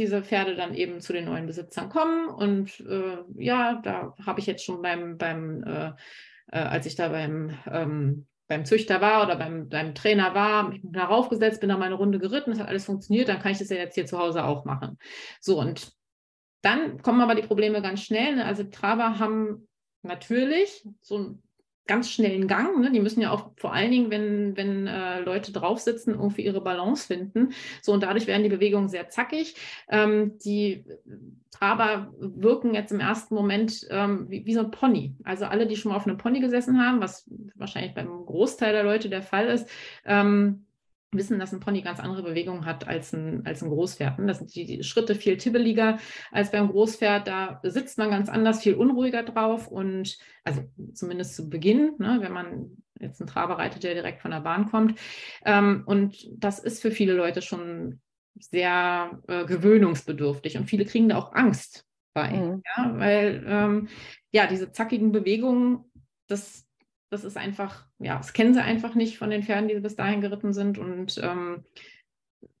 [0.00, 2.28] diese Pferde dann eben zu den neuen Besitzern kommen.
[2.28, 5.92] Und äh, ja, da habe ich jetzt schon beim, beim äh,
[6.52, 10.80] äh, als ich da beim, ähm, beim Züchter war oder beim, beim Trainer war, mich
[10.82, 13.58] da raufgesetzt, bin da mal eine Runde geritten, das hat alles funktioniert, dann kann ich
[13.58, 14.98] das ja jetzt hier zu Hause auch machen.
[15.40, 15.92] So, und
[16.62, 18.36] dann kommen aber die Probleme ganz schnell.
[18.36, 18.44] Ne?
[18.44, 19.68] Also Traber haben
[20.02, 21.42] natürlich so ein
[21.90, 22.80] ganz schnellen Gang.
[22.80, 22.92] Ne?
[22.92, 26.60] Die müssen ja auch vor allen Dingen, wenn, wenn äh, Leute drauf sitzen, irgendwie ihre
[26.60, 27.52] Balance finden.
[27.82, 29.56] So und dadurch werden die Bewegungen sehr zackig.
[29.88, 30.84] Ähm, die
[31.50, 35.16] Traber wirken jetzt im ersten Moment ähm, wie, wie, so ein Pony.
[35.24, 38.84] Also alle, die schon mal auf einem Pony gesessen haben, was wahrscheinlich beim Großteil der
[38.84, 39.68] Leute der Fall ist,
[40.04, 40.66] ähm,
[41.12, 44.18] wissen, dass ein Pony ganz andere Bewegungen hat als ein, als ein Großpferd.
[44.18, 44.26] Ne?
[44.26, 45.98] Das sind die, die Schritte viel tibbeliger
[46.30, 47.26] als beim Großpferd.
[47.26, 50.62] Da sitzt man ganz anders, viel unruhiger drauf und also
[50.94, 54.66] zumindest zu Beginn, ne, wenn man jetzt einen Traber reitet, der direkt von der Bahn
[54.66, 54.98] kommt.
[55.44, 58.00] Ähm, und das ist für viele Leute schon
[58.38, 62.62] sehr äh, gewöhnungsbedürftig und viele kriegen da auch Angst bei, mhm.
[62.76, 63.88] ja, weil ähm,
[64.32, 65.90] ja diese zackigen Bewegungen,
[66.28, 66.66] das
[67.10, 70.20] das ist einfach, ja, das kennen sie einfach nicht von den Pferden, die bis dahin
[70.20, 70.78] geritten sind.
[70.78, 71.64] Und ähm,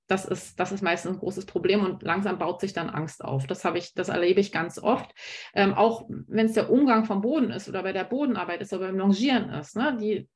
[0.08, 3.46] das ist, das ist meistens ein großes Problem und langsam baut sich dann Angst auf.
[3.46, 5.12] Das habe ich, das erlebe ich ganz oft.
[5.54, 8.88] Ähm, auch wenn es der Umgang vom Boden ist oder bei der Bodenarbeit ist oder
[8.88, 9.76] beim Longieren ist.
[9.76, 9.96] Ne?
[10.00, 10.28] Die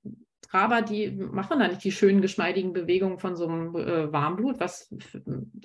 [0.43, 4.95] Traber, die machen da nicht die schönen, geschmeidigen Bewegungen von so einem äh, Warmblut, was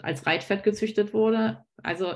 [0.02, 1.64] als Reitfett gezüchtet wurde.
[1.84, 2.14] Also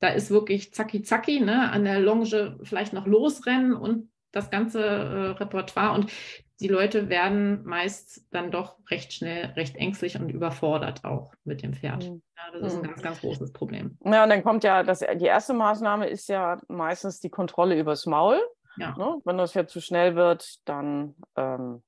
[0.00, 1.70] da ist wirklich zacki zacki, ne?
[1.70, 6.12] an der Longe vielleicht noch losrennen und das ganze äh, Repertoire und
[6.60, 11.74] die Leute werden meist dann doch recht schnell recht ängstlich und überfordert auch mit dem
[11.74, 12.08] Pferd.
[12.08, 12.22] Mhm.
[12.36, 12.86] Ja, das ist ein mhm.
[12.86, 13.98] ganz, ganz großes Problem.
[14.04, 18.06] Ja, und dann kommt ja, das, die erste Maßnahme ist ja meistens die Kontrolle übers
[18.06, 18.40] Maul.
[18.78, 18.96] Ja.
[18.96, 19.18] Ne?
[19.24, 21.82] Wenn das Pferd zu schnell wird, dann ähm,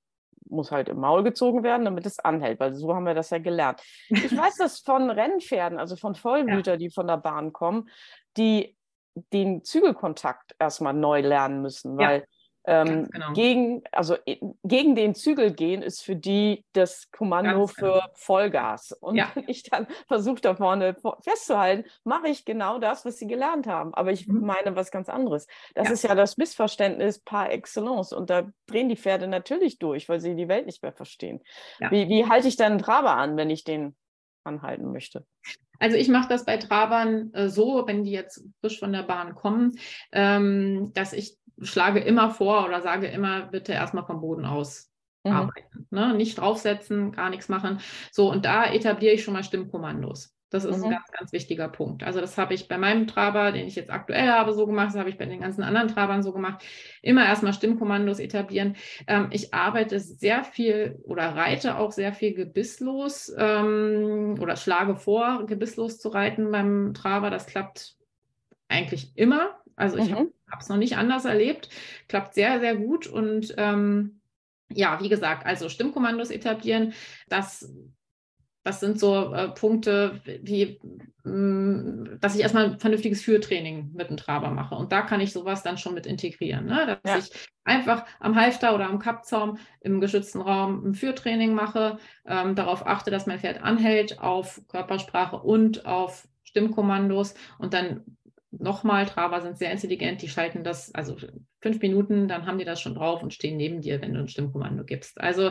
[0.51, 3.39] muss halt im Maul gezogen werden, damit es anhält, weil so haben wir das ja
[3.39, 3.83] gelernt.
[4.09, 6.77] Ich weiß das von Rennpferden, also von Vollblüter, ja.
[6.77, 7.89] die von der Bahn kommen,
[8.37, 8.77] die
[9.33, 12.27] den Zügelkontakt erstmal neu lernen müssen, weil
[12.69, 13.33] ähm, genau.
[13.33, 14.17] gegen, also
[14.63, 18.07] gegen den Zügel gehen ist für die das Kommando Ganz für genau.
[18.15, 18.93] Vollgas.
[18.93, 19.31] Und ja.
[19.35, 23.95] wenn ich dann versuche, da vorne festzuhalten, mache ich genau das, was sie gelernt haben.
[23.95, 24.41] Aber ich mhm.
[24.41, 25.47] meine was ganz anderes.
[25.75, 25.95] Das ja.
[25.95, 28.13] ist ja das Missverständnis par excellence.
[28.13, 31.41] Und da drehen die Pferde natürlich durch, weil sie die Welt nicht mehr verstehen.
[31.81, 31.91] Ja.
[31.91, 33.97] Wie, wie halte ich dann einen Traber an, wenn ich den
[34.45, 35.25] anhalten möchte?
[35.79, 39.35] Also ich mache das bei Trabern äh, so, wenn die jetzt frisch von der Bahn
[39.35, 39.79] kommen,
[40.13, 44.91] ähm, dass ich schlage immer vor oder sage immer, bitte erstmal vom Boden aus
[45.25, 45.33] mhm.
[45.33, 45.87] arbeiten.
[45.91, 46.15] Ne?
[46.15, 47.81] Nicht draufsetzen, gar nichts machen.
[48.13, 50.35] So, und da etabliere ich schon mal Stimmkommandos.
[50.51, 50.85] Das ist mhm.
[50.85, 52.03] ein ganz, ganz wichtiger Punkt.
[52.03, 54.89] Also das habe ich bei meinem Traber, den ich jetzt aktuell habe, so gemacht.
[54.89, 56.65] Das habe ich bei den ganzen anderen Trabern so gemacht.
[57.03, 58.77] Immer erstmal Stimmkommandos etablieren.
[59.07, 65.45] Ähm, ich arbeite sehr viel oder reite auch sehr viel gebisslos ähm, oder schlage vor,
[65.45, 67.29] gebisslos zu reiten beim Traber.
[67.29, 67.97] Das klappt
[68.69, 69.59] eigentlich immer.
[69.77, 71.69] Also ich mhm habe es noch nicht anders erlebt.
[72.09, 73.07] Klappt sehr, sehr gut.
[73.07, 74.21] Und ähm,
[74.71, 76.93] ja, wie gesagt, also Stimmkommandos etablieren,
[77.29, 77.73] das,
[78.63, 80.79] das sind so äh, Punkte, wie,
[81.25, 84.75] mh, mm, dass ich erstmal ein vernünftiges Führtraining mit dem Traber mache.
[84.75, 86.67] Und da kann ich sowas dann schon mit integrieren.
[86.67, 86.99] Ne?
[87.03, 87.19] Dass ja.
[87.19, 92.87] ich einfach am Halfter oder am Kappzaum im geschützten Raum ein Führtraining mache, ähm, darauf
[92.87, 98.05] achte, dass mein Pferd anhält auf Körpersprache und auf Stimmkommandos und dann
[98.61, 101.17] nochmal, Traber sind sehr intelligent, die schalten das, also
[101.61, 104.29] fünf Minuten, dann haben die das schon drauf und stehen neben dir, wenn du ein
[104.29, 105.21] Stimmkommando gibst.
[105.21, 105.51] Also,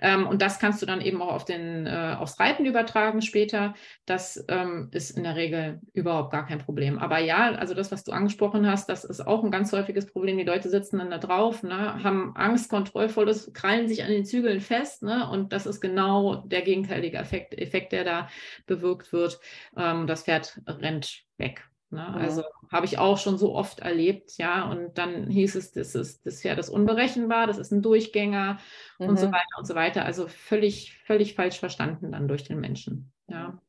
[0.00, 3.74] ähm, und das kannst du dann eben auch auf den, äh, aufs Reiten übertragen später.
[4.04, 6.98] Das ähm, ist in der Regel überhaupt gar kein Problem.
[6.98, 10.36] Aber ja, also das, was du angesprochen hast, das ist auch ein ganz häufiges Problem.
[10.36, 14.60] Die Leute sitzen dann da drauf, ne, haben Angst, kontrollvolles, krallen sich an den Zügeln
[14.60, 18.28] fest, ne, und das ist genau der gegenteilige Effekt, Effekt der da
[18.66, 19.40] bewirkt wird.
[19.76, 21.64] Ähm, das Pferd rennt weg.
[21.90, 22.00] Ne?
[22.00, 22.14] Ja.
[22.14, 24.68] Also habe ich auch schon so oft erlebt, ja.
[24.68, 28.58] Und dann hieß es, das ist das Pferd ist unberechenbar, das ist ein Durchgänger
[28.98, 29.08] mhm.
[29.08, 29.32] und so mhm.
[29.32, 30.04] weiter und so weiter.
[30.04, 33.12] Also völlig, völlig falsch verstanden dann durch den Menschen.
[33.28, 33.60] Ja.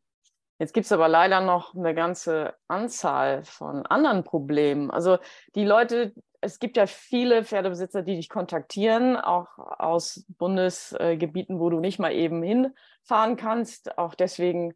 [0.59, 4.89] Jetzt gibt es aber leider noch eine ganze Anzahl von anderen Problemen.
[4.89, 5.19] Also
[5.53, 11.79] die Leute, es gibt ja viele Pferdebesitzer, die dich kontaktieren, auch aus Bundesgebieten, wo du
[11.79, 13.99] nicht mal eben hinfahren kannst.
[13.99, 14.73] Auch deswegen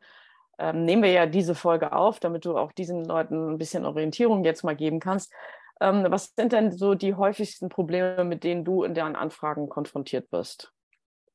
[0.61, 4.43] ähm, nehmen wir ja diese Folge auf, damit du auch diesen Leuten ein bisschen Orientierung
[4.43, 5.33] jetzt mal geben kannst.
[5.81, 10.31] Ähm, was sind denn so die häufigsten Probleme, mit denen du in deinen Anfragen konfrontiert
[10.31, 10.71] wirst?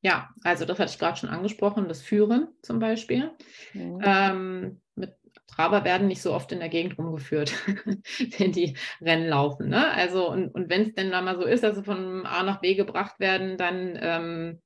[0.01, 3.31] Ja, also das hatte ich gerade schon angesprochen, das Führen zum Beispiel.
[3.73, 4.01] Mhm.
[4.03, 5.15] Ähm, mit
[5.47, 7.53] Traber werden nicht so oft in der Gegend rumgeführt,
[8.37, 9.69] wenn die Rennen laufen.
[9.69, 9.91] Ne?
[9.91, 12.61] Also, und, und wenn es denn dann mal so ist, dass sie von A nach
[12.61, 14.61] B gebracht werden, dann ähm,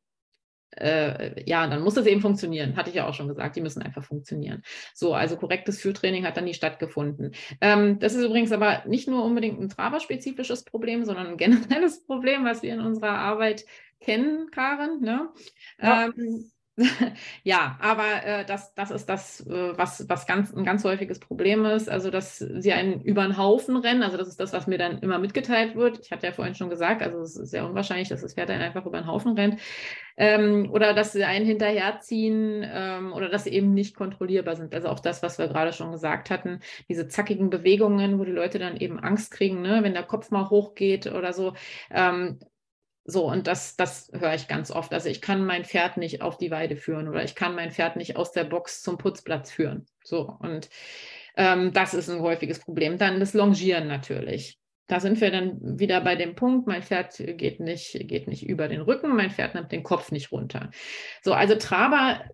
[0.78, 2.76] äh, ja, dann muss das eben funktionieren.
[2.76, 4.64] Hatte ich ja auch schon gesagt, die müssen einfach funktionieren.
[4.94, 7.34] So, also korrektes Führtraining hat dann nie stattgefunden.
[7.60, 12.46] Ähm, das ist übrigens aber nicht nur unbedingt ein Traber-spezifisches Problem, sondern ein generelles Problem,
[12.46, 13.66] was wir in unserer Arbeit
[14.00, 15.02] kennen, Karen.
[15.02, 15.30] Ne?
[15.82, 16.06] Ja.
[16.06, 16.52] Ähm,
[17.44, 21.66] ja, aber äh, das, das ist das, äh, was, was ganz, ein ganz häufiges Problem
[21.66, 21.90] ist.
[21.90, 24.04] Also, dass sie einen über den Haufen rennen.
[24.04, 26.00] Also, das ist das, was mir dann immer mitgeteilt wird.
[26.00, 28.62] Ich hatte ja vorhin schon gesagt, also es ist sehr unwahrscheinlich, dass das Pferd dann
[28.62, 29.60] einfach über den Haufen rennt.
[30.18, 34.74] Ähm, oder dass sie einen hinterherziehen ähm, oder dass sie eben nicht kontrollierbar sind.
[34.74, 38.60] Also auch das, was wir gerade schon gesagt hatten, diese zackigen Bewegungen, wo die Leute
[38.60, 39.80] dann eben Angst kriegen, ne?
[39.84, 41.54] wenn der Kopf mal hochgeht oder so.
[41.90, 42.40] Ähm,
[43.04, 44.94] so, und das, das höre ich ganz oft.
[44.94, 47.96] Also ich kann mein Pferd nicht auf die Weide führen oder ich kann mein Pferd
[47.96, 49.88] nicht aus der Box zum Putzplatz führen.
[50.04, 50.70] So, und
[51.36, 52.98] ähm, das ist ein häufiges Problem.
[52.98, 54.60] Dann das Longieren natürlich.
[54.88, 58.68] Da sind wir dann wieder bei dem Punkt, mein Pferd geht nicht, geht nicht über
[58.68, 60.70] den Rücken, mein Pferd nimmt den Kopf nicht runter.
[61.24, 62.26] So, also Traber,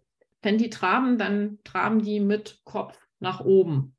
[0.42, 3.96] wenn die traben, dann traben die mit Kopf nach oben.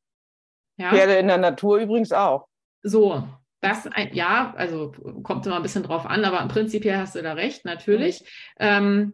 [0.77, 0.91] Ja?
[0.91, 2.49] Pferde in der Natur übrigens auch.
[2.83, 3.29] So,
[3.61, 4.93] das ein, ja, also
[5.23, 8.21] kommt immer ein bisschen drauf an, aber im Prinzip hast du da recht, natürlich.
[8.21, 8.27] Mhm.
[8.61, 9.13] Ähm,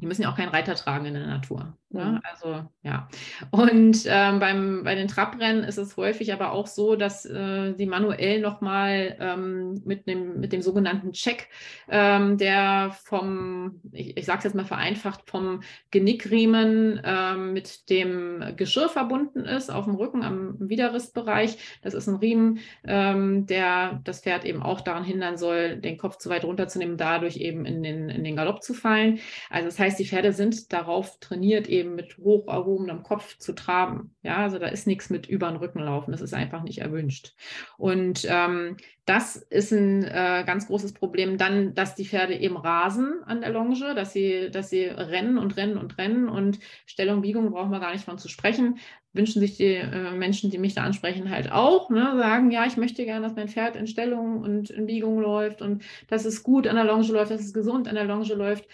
[0.00, 1.76] die müssen ja auch keinen Reiter tragen in der Natur.
[1.90, 2.04] Ne?
[2.04, 2.20] Mhm.
[2.22, 3.08] Also ja.
[3.50, 7.86] Und ähm, beim, bei den Trabrennen ist es häufig aber auch so, dass äh, sie
[7.86, 11.48] manuell nochmal ähm, mit, dem, mit dem sogenannten Check,
[11.88, 18.54] ähm, der vom, ich, ich sage es jetzt mal vereinfacht, vom Genickriemen ähm, mit dem
[18.56, 21.58] Geschirr verbunden ist, auf dem Rücken am Widerrissbereich.
[21.82, 26.18] Das ist ein Riemen, ähm, der das Pferd eben auch daran hindern soll, den Kopf
[26.18, 29.18] zu weit runterzunehmen, dadurch eben in den, in den Galopp zu fallen.
[29.50, 33.52] Also das heißt, die Pferde sind darauf trainiert, eben eben mit hoch erhobenem Kopf zu
[33.54, 34.14] traben.
[34.22, 36.12] Ja, also da ist nichts mit über den Rücken laufen.
[36.12, 37.34] Das ist einfach nicht erwünscht.
[37.76, 38.76] Und ähm,
[39.06, 41.36] das ist ein äh, ganz großes Problem.
[41.36, 45.56] Dann, dass die Pferde eben rasen an der Longe, dass sie, dass sie rennen und
[45.56, 48.78] rennen und rennen und Stellung, Biegung brauchen wir gar nicht von zu sprechen.
[49.12, 52.12] Wünschen sich die äh, Menschen, die mich da ansprechen, halt auch, ne?
[52.16, 55.82] sagen, ja, ich möchte gerne, dass mein Pferd in Stellung und in Biegung läuft und
[56.06, 58.68] dass es gut an der Longe läuft, dass es gesund an der Longe läuft.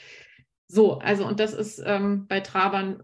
[0.69, 3.03] So, also und das ist ähm, bei Trabern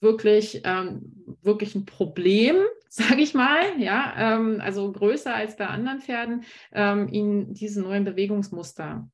[0.00, 2.56] wirklich, ähm, wirklich ein Problem,
[2.88, 8.04] sage ich mal, ja, ähm, also größer als bei anderen Pferden, ähm, ihnen diese neuen
[8.04, 9.08] Bewegungsmuster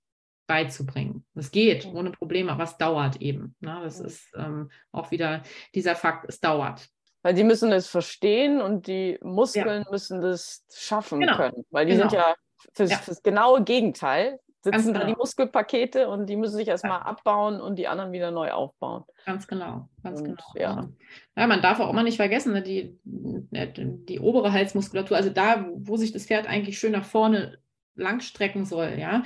[0.47, 1.25] beizubringen.
[1.35, 3.57] Das geht ohne Probleme, aber es dauert eben.
[3.61, 3.81] Ne?
[3.83, 5.43] Das ist ähm, auch wieder
[5.75, 6.89] dieser Fakt, es dauert.
[7.23, 9.91] Weil die müssen es verstehen und die Muskeln ja.
[9.91, 11.37] müssen das schaffen genau.
[11.37, 11.65] können.
[11.71, 12.11] Weil die genau.
[12.11, 12.35] sind ja
[12.75, 12.99] fürs, ja.
[12.99, 15.01] fürs genaue Gegenteil sitzen genau.
[15.01, 17.05] da die Muskelpakete und die müssen sich erstmal ja.
[17.05, 19.05] abbauen und die anderen wieder neu aufbauen.
[19.27, 20.45] Ganz genau, ganz und, genau.
[20.57, 20.89] Ja.
[21.37, 25.67] ja, man darf auch immer nicht vergessen, ne, die, die, die obere Halsmuskulatur, also da,
[25.77, 27.59] wo sich das Pferd eigentlich schön nach vorne
[27.95, 29.23] langstrecken soll, ja,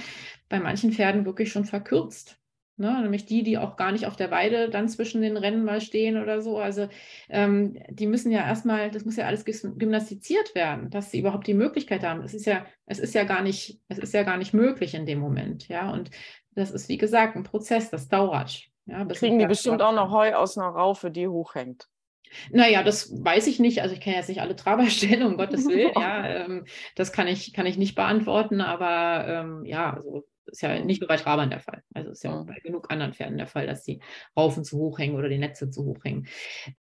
[0.48, 2.38] bei manchen Pferden wirklich schon verkürzt.
[2.80, 5.80] Ne, nämlich die, die auch gar nicht auf der Weide dann zwischen den Rennen mal
[5.80, 6.58] stehen oder so.
[6.58, 6.88] Also
[7.28, 11.54] ähm, die müssen ja erstmal, das muss ja alles gymnastiziert werden, dass sie überhaupt die
[11.54, 12.22] Möglichkeit haben.
[12.22, 15.06] Es ist ja, es ist ja gar nicht, es ist ja gar nicht möglich in
[15.06, 15.90] dem Moment, ja.
[15.90, 16.12] Und
[16.54, 18.68] das ist, wie gesagt, ein Prozess, das dauert.
[18.86, 21.88] Ja, Kriegen die bestimmt auch noch Heu aus einer Raufe, die hochhängt.
[22.52, 23.82] Naja, das weiß ich nicht.
[23.82, 25.90] Also ich kenne jetzt nicht alle Traberstellen, um Gottes Willen.
[25.98, 26.64] Ja, ähm,
[26.94, 31.08] das kann ich, kann ich nicht beantworten, aber ähm, ja, also ist ja nicht nur
[31.08, 31.82] bei Trabern der Fall.
[31.94, 34.00] Also ist ja auch bei genug anderen Pferden der Fall, dass die
[34.36, 36.26] Raufen zu hoch hängen oder die Netze zu hoch hängen.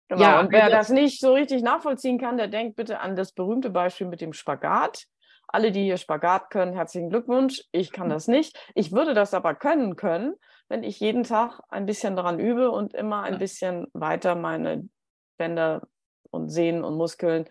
[0.08, 0.20] Genau.
[0.20, 3.32] Ja, und wer also, das nicht so richtig nachvollziehen kann, der denkt bitte an das
[3.32, 5.06] berühmte Beispiel mit dem Spagat.
[5.48, 7.62] Alle, die hier Spagat können, herzlichen Glückwunsch.
[7.72, 8.58] Ich kann das nicht.
[8.74, 10.34] Ich würde das aber können können,
[10.68, 14.88] wenn ich jeden Tag ein bisschen daran übe und immer ein bisschen weiter meine
[15.36, 15.82] Bänder
[16.30, 17.48] und Sehnen und Muskeln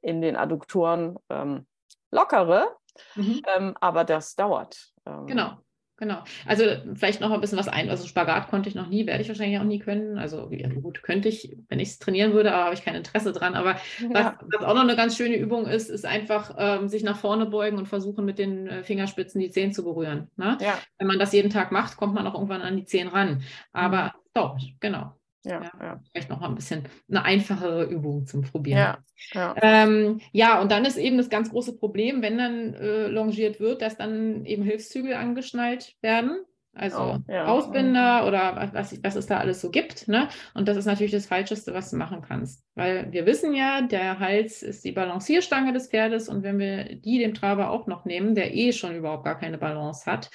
[0.00, 1.66] in den Adduktoren ähm,
[2.10, 2.76] lockere.
[3.14, 3.42] Mhm.
[3.56, 4.91] Ähm, aber das dauert.
[5.06, 5.58] Ähm, genau.
[6.02, 6.24] Genau.
[6.46, 6.64] Also
[6.96, 7.88] vielleicht noch ein bisschen was ein.
[7.88, 10.18] Also Spagat konnte ich noch nie, werde ich wahrscheinlich auch nie können.
[10.18, 13.32] Also ja, gut, könnte ich, wenn ich es trainieren würde, aber habe ich kein Interesse
[13.32, 13.54] dran.
[13.54, 14.08] Aber ja.
[14.10, 17.46] was, was, auch noch eine ganz schöne Übung ist, ist einfach ähm, sich nach vorne
[17.46, 20.28] beugen und versuchen mit den äh, Fingerspitzen die Zehen zu berühren.
[20.34, 20.58] Ne?
[20.60, 20.76] Ja.
[20.98, 23.44] Wenn man das jeden Tag macht, kommt man auch irgendwann an die Zehen ran.
[23.72, 24.10] Aber mhm.
[24.34, 25.12] dauert, genau.
[25.44, 26.00] Ja, ja, ja.
[26.10, 28.78] Vielleicht noch mal ein bisschen eine einfachere Übung zum Probieren.
[28.78, 28.98] Ja,
[29.32, 29.54] ja.
[29.60, 33.82] Ähm, ja, und dann ist eben das ganz große Problem, wenn dann äh, longiert wird,
[33.82, 36.44] dass dann eben Hilfszügel angeschnallt werden.
[36.74, 37.46] Also oh, ja.
[37.46, 40.08] Ausbinder oder was, was es da alles so gibt.
[40.08, 40.28] Ne?
[40.54, 42.64] Und das ist natürlich das Falscheste, was du machen kannst.
[42.74, 47.18] Weil wir wissen ja, der Hals ist die Balancierstange des Pferdes und wenn wir die
[47.18, 50.30] dem Traber auch noch nehmen, der eh schon überhaupt gar keine Balance hat,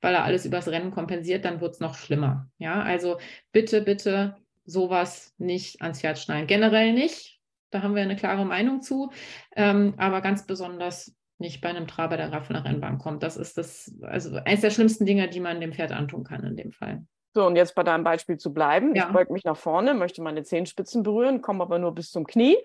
[0.00, 2.48] weil er alles übers Rennen kompensiert, dann wird es noch schlimmer.
[2.58, 3.18] Ja, also
[3.50, 4.36] bitte, bitte
[4.70, 6.46] sowas nicht ans Pferd schneiden.
[6.46, 7.40] Generell nicht,
[7.70, 9.10] da haben wir eine klare Meinung zu,
[9.56, 13.22] ähm, aber ganz besonders nicht bei einem Traber, der von der Rennbahn kommt.
[13.22, 16.56] Das ist das, also eines der schlimmsten Dinge, die man dem Pferd antun kann in
[16.56, 17.04] dem Fall.
[17.32, 18.94] So, und jetzt bei deinem Beispiel zu bleiben.
[18.94, 19.06] Ja.
[19.06, 22.56] Ich beug mich nach vorne, möchte meine Zehenspitzen berühren, komme aber nur bis zum Knie.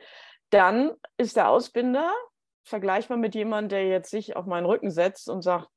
[0.49, 2.11] Dann ist der Ausbinder
[2.63, 5.69] vergleichbar mit jemandem, der jetzt sich auf meinen Rücken setzt und sagt,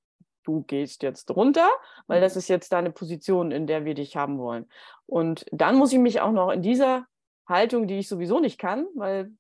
[0.49, 1.69] du gehst jetzt runter,
[2.07, 4.67] weil das ist jetzt deine Position, in der wir dich haben wollen.
[5.07, 7.07] Und dann muss ich mich auch noch in dieser
[7.47, 9.31] Haltung, die ich sowieso nicht kann, weil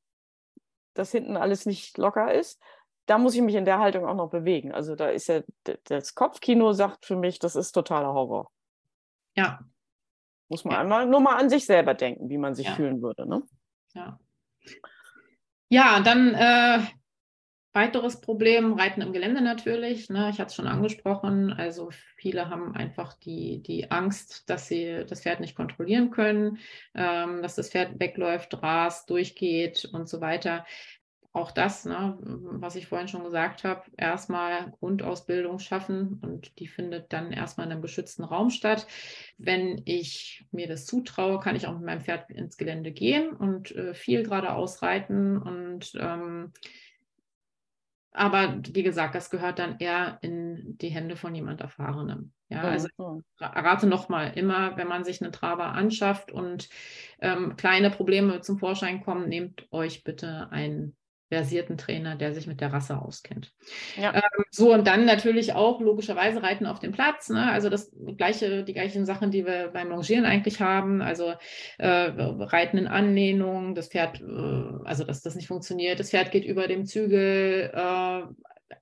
[0.94, 2.60] das hinten alles nicht locker ist,
[3.06, 4.72] da muss ich mich in der Haltung auch noch bewegen.
[4.72, 5.40] Also da ist ja
[5.84, 8.50] das Kopfkino sagt für mich, das ist totaler Horror.
[9.36, 9.60] Ja,
[10.50, 10.80] Muss man Ja.
[10.80, 12.74] einmal nur mal an sich selber denken, wie man sich Ja.
[12.74, 13.26] fühlen würde.
[13.26, 13.42] Ne?
[13.94, 14.18] ja.
[15.70, 16.80] Ja, dann äh,
[17.72, 20.08] weiteres Problem, Reiten im Gelände natürlich.
[20.10, 20.30] Ne?
[20.30, 21.52] Ich hatte es schon angesprochen.
[21.52, 26.58] Also viele haben einfach die, die Angst, dass sie das Pferd nicht kontrollieren können,
[26.94, 30.64] ähm, dass das Pferd wegläuft, rast, durchgeht und so weiter.
[31.34, 37.12] Auch das, ne, was ich vorhin schon gesagt habe, erstmal Grundausbildung schaffen und die findet
[37.12, 38.86] dann erstmal in einem geschützten Raum statt.
[39.36, 43.70] Wenn ich mir das zutraue, kann ich auch mit meinem Pferd ins Gelände gehen und
[43.72, 45.36] äh, viel geradeaus reiten.
[45.36, 46.52] Und ähm,
[48.12, 52.32] aber wie gesagt, das gehört dann eher in die Hände von jemand Erfahrenem.
[52.48, 53.24] Ja, also Mhm.
[53.38, 56.68] ra- rate nochmal, immer wenn man sich einen Traber anschafft und
[57.20, 60.96] ähm, kleine Probleme zum Vorschein kommen, nehmt euch bitte einen
[61.28, 63.52] versierten Trainer, der sich mit der Rasse auskennt.
[63.96, 64.14] Ja.
[64.14, 67.28] Ähm, so, und dann natürlich auch logischerweise Reiten auf dem Platz.
[67.28, 67.50] Ne?
[67.50, 71.02] Also das gleiche, die gleichen Sachen, die wir beim Longieren eigentlich haben.
[71.02, 71.34] Also
[71.78, 76.44] äh, Reiten in Anlehnung, das Pferd, äh, also dass das nicht funktioniert, das Pferd geht
[76.44, 77.70] über dem Zügel.
[77.74, 78.22] Äh,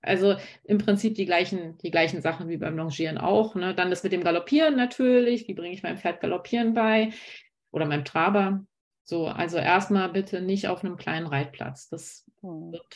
[0.02, 3.54] also im Prinzip die gleichen, die gleichen Sachen wie beim Longieren auch.
[3.56, 3.74] Ne?
[3.74, 5.48] Dann das mit dem Galoppieren natürlich.
[5.48, 7.10] Wie bringe ich meinem Pferd Galoppieren bei?
[7.72, 8.64] Oder meinem Traber.
[9.08, 11.88] So, also erstmal bitte nicht auf einem kleinen Reitplatz.
[11.88, 12.25] Das.
[12.42, 12.86] Wird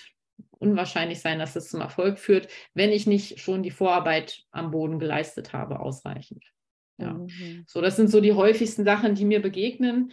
[0.58, 4.98] unwahrscheinlich sein, dass das zum Erfolg führt, wenn ich nicht schon die Vorarbeit am Boden
[4.98, 6.44] geleistet habe, ausreichend.
[6.98, 7.14] Ja.
[7.14, 7.64] Mhm.
[7.66, 10.12] So, das sind so die häufigsten Sachen, die mir begegnen.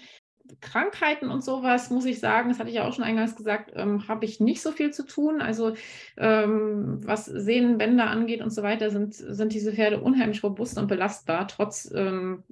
[0.62, 4.08] Krankheiten und sowas, muss ich sagen, das hatte ich ja auch schon eingangs gesagt, ähm,
[4.08, 5.42] habe ich nicht so viel zu tun.
[5.42, 5.74] Also
[6.16, 11.50] ähm, was Sehnenbänder angeht und so weiter, sind, sind diese Pferde unheimlich robust und belastbar,
[11.50, 12.44] trotz, ähm,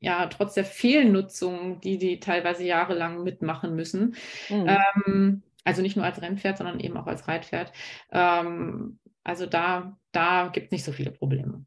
[0.00, 4.16] ja, trotz der Fehlnutzung, die die teilweise jahrelang mitmachen müssen.
[4.48, 5.42] Mhm.
[5.68, 7.72] Also nicht nur als Rennpferd, sondern eben auch als Reitpferd.
[8.10, 11.66] Ähm, also da, da gibt es nicht so viele Probleme.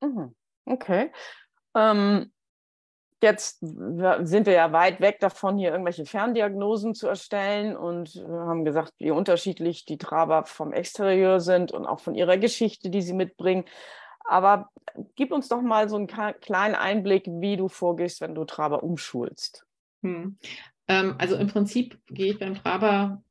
[0.00, 0.34] Mhm.
[0.64, 1.12] Okay.
[1.76, 2.32] Ähm,
[3.22, 8.64] jetzt sind wir ja weit weg davon, hier irgendwelche Ferndiagnosen zu erstellen und wir haben
[8.64, 13.12] gesagt, wie unterschiedlich die Traber vom Exterieur sind und auch von ihrer Geschichte, die sie
[13.12, 13.66] mitbringen.
[14.24, 14.70] Aber
[15.14, 19.66] gib uns doch mal so einen kleinen Einblick, wie du vorgehst, wenn du Traber umschulst.
[20.02, 20.38] Hm.
[20.88, 23.22] Ähm, also im Prinzip gehe ich beim Traber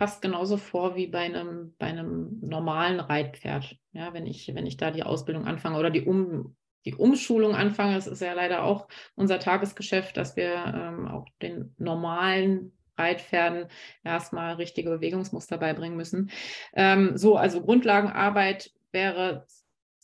[0.00, 3.76] fast genauso vor wie bei einem, bei einem normalen Reitpferd.
[3.92, 7.96] Ja, wenn ich, wenn ich da die Ausbildung anfange oder die, um, die Umschulung anfange,
[7.96, 13.66] das ist ja leider auch unser Tagesgeschäft, dass wir ähm, auch den normalen Reitpferden
[14.02, 16.30] erstmal richtige Bewegungsmuster beibringen müssen.
[16.72, 19.44] Ähm, so, also Grundlagenarbeit wäre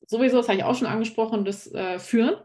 [0.06, 2.36] sowieso, das habe ich auch schon angesprochen, das äh, Führen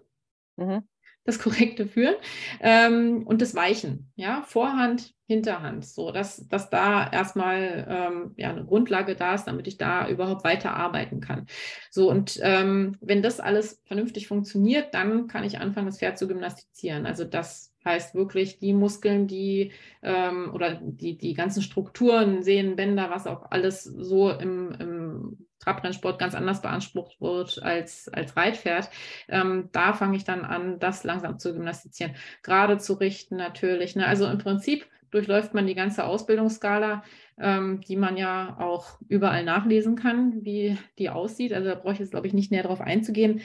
[0.58, 0.88] Mhm.
[1.24, 2.16] Das korrekte Führen
[2.62, 8.66] ähm, und das Weichen, ja, Vorhand, Hinterhand, so dass, dass da erstmal ähm, ja, eine
[8.66, 11.46] Grundlage da ist, damit ich da überhaupt weiter arbeiten kann.
[11.90, 16.28] So und ähm, wenn das alles vernünftig funktioniert, dann kann ich anfangen, das Pferd zu
[16.28, 17.06] gymnastizieren.
[17.06, 23.10] Also das heißt wirklich die Muskeln, die ähm, oder die, die ganzen Strukturen, Sehnen, Bänder,
[23.10, 28.90] was auch alles so im, im Trabrennsport ganz anders beansprucht wird als, als Reitpferd.
[29.28, 33.96] Ähm, da fange ich dann an, das langsam zu gymnastizieren, gerade zu richten natürlich.
[33.96, 34.06] Ne?
[34.06, 37.04] Also im Prinzip durchläuft man die ganze Ausbildungsskala,
[37.38, 41.54] ähm, die man ja auch überall nachlesen kann, wie die aussieht.
[41.54, 43.42] Also da brauche ich jetzt, glaube ich, nicht näher darauf einzugehen.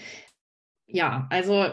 [0.87, 1.67] Ja, also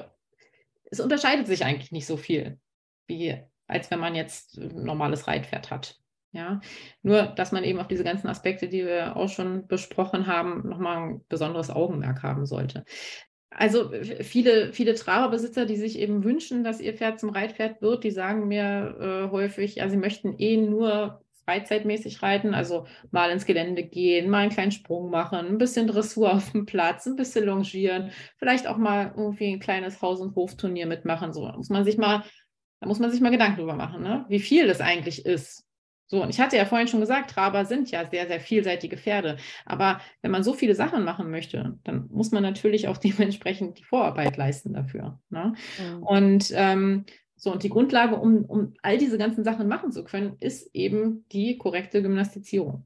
[0.92, 2.60] es unterscheidet sich eigentlich nicht so viel,
[3.08, 3.38] wie
[3.68, 6.03] als wenn man jetzt ein normales Reitpferd hat.
[6.34, 6.62] Ja,
[7.04, 10.98] nur, dass man eben auf diese ganzen Aspekte, die wir auch schon besprochen haben, nochmal
[10.98, 12.86] ein besonderes Augenmerk haben sollte.
[13.52, 18.10] Also viele, viele Traberbesitzer, die sich eben wünschen, dass ihr Pferd zum Reitpferd wird, die
[18.10, 23.84] sagen mir äh, häufig, ja, sie möchten eh nur freizeitmäßig reiten, also mal ins Gelände
[23.84, 28.12] gehen, mal einen kleinen Sprung machen, ein bisschen Dressur auf dem Platz, ein bisschen longieren,
[28.38, 31.32] vielleicht auch mal irgendwie ein kleines Haus- und Hofturnier mitmachen.
[31.32, 32.24] So da muss man sich mal,
[32.80, 34.26] da muss man sich mal Gedanken drüber machen, ne?
[34.30, 35.68] wie viel das eigentlich ist.
[36.08, 39.38] So, und ich hatte ja vorhin schon gesagt, Traber sind ja sehr, sehr vielseitige Pferde.
[39.66, 43.84] Aber wenn man so viele Sachen machen möchte, dann muss man natürlich auch dementsprechend die
[43.84, 45.20] Vorarbeit leisten dafür.
[45.30, 45.54] Ne?
[45.80, 46.04] Mhm.
[46.04, 50.38] Und ähm, so, und die Grundlage, um, um all diese ganzen Sachen machen zu können,
[50.40, 52.86] ist eben die korrekte Gymnastizierung.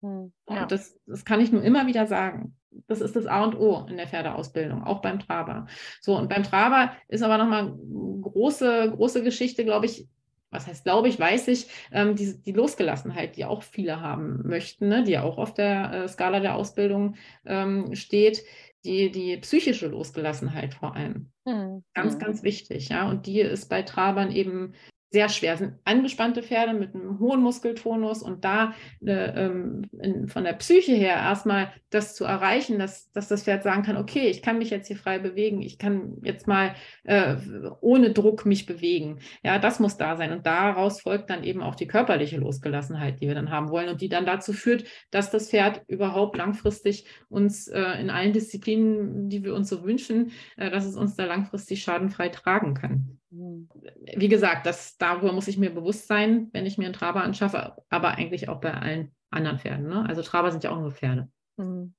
[0.00, 0.32] Mhm.
[0.48, 0.62] Ja.
[0.62, 2.54] Und das, das kann ich nur immer wieder sagen.
[2.86, 5.66] das ist das A und O in der Pferdeausbildung, auch beim Traber.
[6.00, 7.74] So, und beim Traber ist aber nochmal
[8.22, 10.06] große, große Geschichte, glaube ich,
[10.50, 14.88] was heißt glaube ich, weiß ich, ähm, die, die Losgelassenheit, die auch viele haben möchten,
[14.88, 18.44] ne, die auch auf der äh, Skala der Ausbildung ähm, steht,
[18.84, 21.30] die, die psychische Losgelassenheit vor allem.
[21.44, 21.84] Mhm.
[21.94, 22.18] Ganz, hm.
[22.20, 23.08] ganz wichtig, ja.
[23.08, 24.74] Und die ist bei Trabern eben
[25.10, 25.56] sehr schwer.
[25.56, 30.92] sind angespannte Pferde mit einem hohen Muskeltonus und da äh, ähm, in, von der Psyche
[30.92, 34.68] her erstmal das zu erreichen, dass, dass das Pferd sagen kann, okay, ich kann mich
[34.68, 37.36] jetzt hier frei bewegen, ich kann jetzt mal äh,
[37.80, 39.20] ohne Druck mich bewegen.
[39.42, 40.32] Ja, das muss da sein.
[40.32, 44.02] Und daraus folgt dann eben auch die körperliche Losgelassenheit, die wir dann haben wollen und
[44.02, 49.42] die dann dazu führt, dass das Pferd überhaupt langfristig uns äh, in allen Disziplinen, die
[49.42, 53.18] wir uns so wünschen, äh, dass es uns da langfristig schadenfrei tragen kann.
[53.30, 57.76] Wie gesagt, das, darüber muss ich mir bewusst sein, wenn ich mir einen Traber anschaffe,
[57.90, 59.88] aber eigentlich auch bei allen anderen Pferden.
[59.88, 60.04] Ne?
[60.08, 61.28] Also Traber sind ja auch nur Pferde.
[61.56, 61.94] Mhm.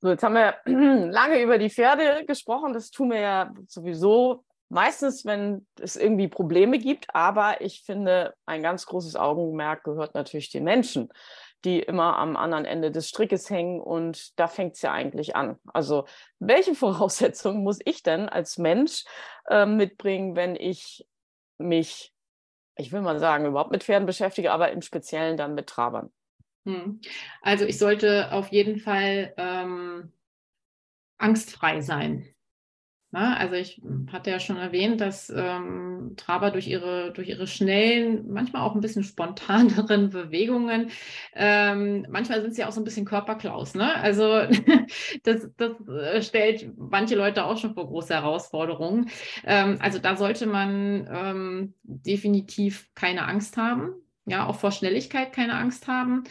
[0.00, 0.54] So, jetzt haben wir
[1.10, 2.72] lange über die Pferde gesprochen.
[2.72, 7.14] Das tun wir ja sowieso meistens, wenn es irgendwie Probleme gibt.
[7.14, 11.10] Aber ich finde, ein ganz großes Augenmerk gehört natürlich den Menschen
[11.64, 15.58] die immer am anderen Ende des Strickes hängen und da fängt es ja eigentlich an.
[15.72, 16.06] Also
[16.38, 19.04] welche Voraussetzungen muss ich denn als Mensch
[19.48, 21.06] äh, mitbringen, wenn ich
[21.58, 22.14] mich,
[22.76, 26.10] ich will mal sagen, überhaupt mit Pferden beschäftige, aber im Speziellen dann mit Trabern?
[26.66, 27.00] Hm.
[27.42, 30.12] Also ich sollte auf jeden Fall ähm,
[31.18, 32.26] angstfrei sein.
[33.12, 33.82] Na, also ich
[34.12, 38.80] hatte ja schon erwähnt, dass ähm, Traber durch ihre, durch ihre schnellen, manchmal auch ein
[38.80, 40.90] bisschen spontaneren Bewegungen,
[41.34, 43.74] ähm, manchmal sind sie auch so ein bisschen Körperklaus.
[43.74, 43.96] Ne?
[43.96, 44.42] Also
[45.24, 49.10] das, das äh, stellt manche Leute auch schon vor große Herausforderungen.
[49.44, 53.92] Ähm, also da sollte man ähm, definitiv keine Angst haben.
[54.26, 56.24] Ja, auch vor Schnelligkeit keine Angst haben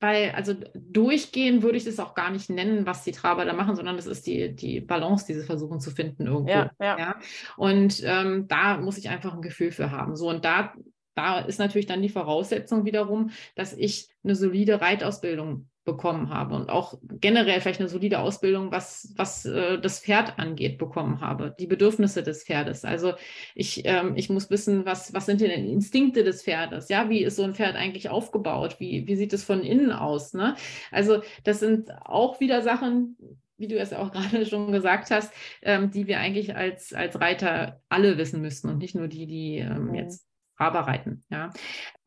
[0.00, 3.76] weil, also durchgehen würde ich das auch gar nicht nennen, was die Traber da machen,
[3.76, 6.50] sondern das ist die, die Balance, die sie versuchen zu finden irgendwo.
[6.50, 6.98] Ja, ja.
[6.98, 7.14] ja?
[7.56, 10.16] Und ähm, da muss ich einfach ein Gefühl für haben.
[10.16, 10.74] So, und da,
[11.16, 16.68] da ist natürlich dann die Voraussetzung wiederum, dass ich eine solide Reitausbildung bekommen habe und
[16.68, 21.68] auch generell vielleicht eine solide Ausbildung, was, was äh, das Pferd angeht, bekommen habe, die
[21.68, 22.84] Bedürfnisse des Pferdes.
[22.84, 23.14] Also
[23.54, 26.88] ich, ähm, ich muss wissen, was, was sind denn die Instinkte des Pferdes?
[26.88, 28.76] Ja, wie ist so ein Pferd eigentlich aufgebaut?
[28.78, 30.34] Wie, wie sieht es von innen aus?
[30.34, 30.56] Ne?
[30.90, 33.16] Also das sind auch wieder Sachen,
[33.56, 37.80] wie du es auch gerade schon gesagt hast, ähm, die wir eigentlich als, als Reiter
[37.88, 39.94] alle wissen müssen und nicht nur die, die ähm, mhm.
[39.94, 40.26] jetzt
[40.56, 41.24] Arbeiten.
[41.28, 41.50] Ja.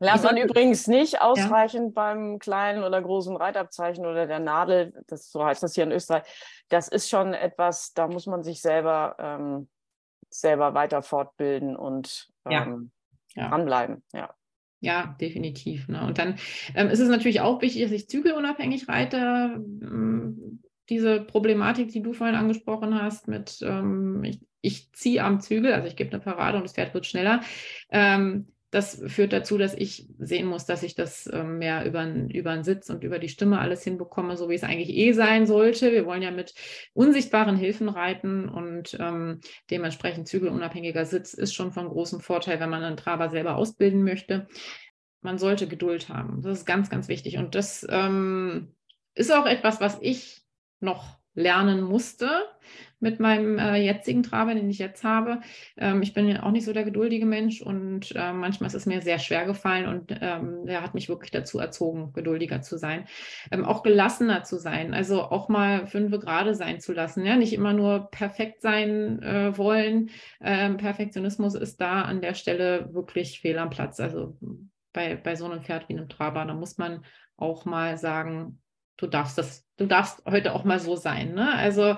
[0.00, 2.02] Lernt man übrigens nicht ausreichend ja.
[2.02, 6.24] beim kleinen oder großen Reitabzeichen oder der Nadel, das, so heißt das hier in Österreich.
[6.68, 9.68] Das ist schon etwas, da muss man sich selber, ähm,
[10.30, 12.90] selber weiter fortbilden und ähm,
[13.34, 13.48] ja.
[13.48, 14.02] dranbleiben.
[14.12, 14.34] Ja.
[14.82, 15.88] Ja, definitiv.
[15.88, 16.04] Ne?
[16.06, 16.36] Und dann
[16.74, 19.62] ähm, ist es natürlich auch wichtig, dass ich zügelunabhängig reite.
[19.62, 25.72] Ähm, diese Problematik, die du vorhin angesprochen hast, mit ähm, ich, ich ziehe am Zügel,
[25.72, 27.42] also ich gebe eine Parade und das Pferd wird schneller.
[27.90, 32.54] Ähm, das führt dazu, dass ich sehen muss, dass ich das ähm, mehr über, über
[32.54, 35.90] den Sitz und über die Stimme alles hinbekomme, so wie es eigentlich eh sein sollte.
[35.90, 36.54] Wir wollen ja mit
[36.92, 39.40] unsichtbaren Hilfen reiten und ähm,
[39.70, 44.46] dementsprechend zügelunabhängiger Sitz ist schon von großem Vorteil, wenn man einen Traber selber ausbilden möchte.
[45.20, 46.40] Man sollte Geduld haben.
[46.40, 47.38] Das ist ganz, ganz wichtig.
[47.38, 48.72] Und das ähm,
[49.14, 50.42] ist auch etwas, was ich
[50.78, 52.28] noch lernen musste
[53.00, 55.40] mit meinem äh, jetzigen Traber, den ich jetzt habe.
[55.76, 58.86] Ähm, ich bin ja auch nicht so der geduldige Mensch und äh, manchmal ist es
[58.86, 63.06] mir sehr schwer gefallen und ähm, der hat mich wirklich dazu erzogen, geduldiger zu sein,
[63.50, 67.52] ähm, auch gelassener zu sein, also auch mal fünf gerade sein zu lassen, ja, nicht
[67.52, 70.10] immer nur perfekt sein äh, wollen.
[70.40, 74.00] Ähm, Perfektionismus ist da an der Stelle wirklich fehl am Platz.
[74.00, 74.36] Also
[74.92, 77.04] bei, bei so einem Pferd wie einem Traber, da muss man
[77.36, 78.60] auch mal sagen,
[78.96, 81.34] du darfst das, du darfst heute auch mal so sein.
[81.34, 81.54] Ne?
[81.54, 81.96] Also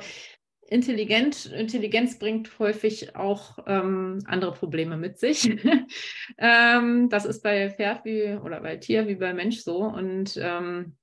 [0.72, 5.50] intelligent, Intelligenz bringt häufig auch ähm, andere Probleme mit sich.
[6.38, 9.84] ähm, das ist bei Pferd wie oder bei Tier wie bei Mensch so.
[9.84, 10.96] Und ähm,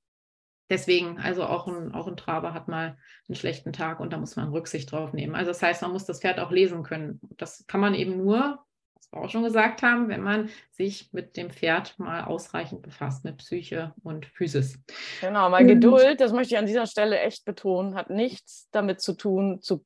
[0.69, 2.97] deswegen, also auch ein, auch ein Traber hat mal
[3.27, 5.35] einen schlechten Tag und da muss man Rücksicht drauf nehmen.
[5.35, 7.19] Also das heißt, man muss das Pferd auch lesen können.
[7.37, 8.59] Das kann man eben nur,
[9.11, 13.93] auch schon gesagt haben, wenn man sich mit dem Pferd mal ausreichend befasst, mit Psyche
[14.03, 14.79] und Physis.
[15.21, 19.13] Genau, weil Geduld, das möchte ich an dieser Stelle echt betonen, hat nichts damit zu
[19.13, 19.83] tun, zu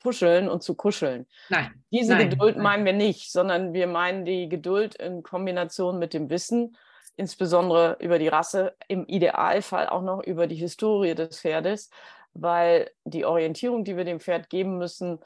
[0.00, 1.26] puscheln und zu kuscheln.
[1.48, 1.82] Nein.
[1.90, 2.62] Diese nein, Geduld nein.
[2.62, 6.76] meinen wir nicht, sondern wir meinen die Geduld in Kombination mit dem Wissen,
[7.16, 11.90] insbesondere über die Rasse, im Idealfall auch noch über die Historie des Pferdes,
[12.34, 15.18] weil die Orientierung, die wir dem Pferd geben müssen,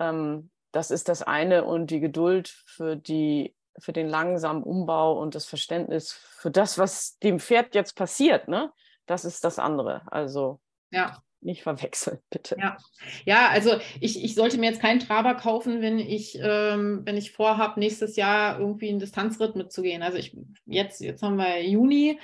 [0.00, 5.34] ähm, das ist das eine und die Geduld für die für den langsamen Umbau und
[5.34, 8.70] das Verständnis für das, was dem Pferd jetzt passiert, ne?
[9.06, 10.02] Das ist das andere.
[10.12, 10.60] Also
[10.90, 11.22] ja.
[11.46, 12.56] Nicht verwechseln, bitte.
[12.58, 12.76] Ja,
[13.24, 17.32] ja also ich, ich sollte mir jetzt keinen Traber kaufen, wenn ich, ähm, wenn ich
[17.32, 20.02] vorhabe, nächstes Jahr irgendwie einen Distanzritt mitzugehen.
[20.02, 20.36] Also ich
[20.66, 22.18] jetzt, jetzt haben wir Juni,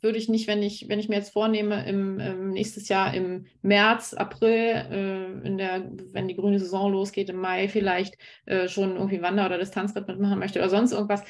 [0.00, 3.46] würde ich nicht, wenn ich, wenn ich mir jetzt vornehme, im, im nächstes Jahr im
[3.62, 8.96] März, April, äh, in der, wenn die grüne Saison losgeht, im Mai vielleicht äh, schon
[8.96, 11.22] irgendwie Wander- oder Distanzritt mitmachen möchte oder sonst irgendwas.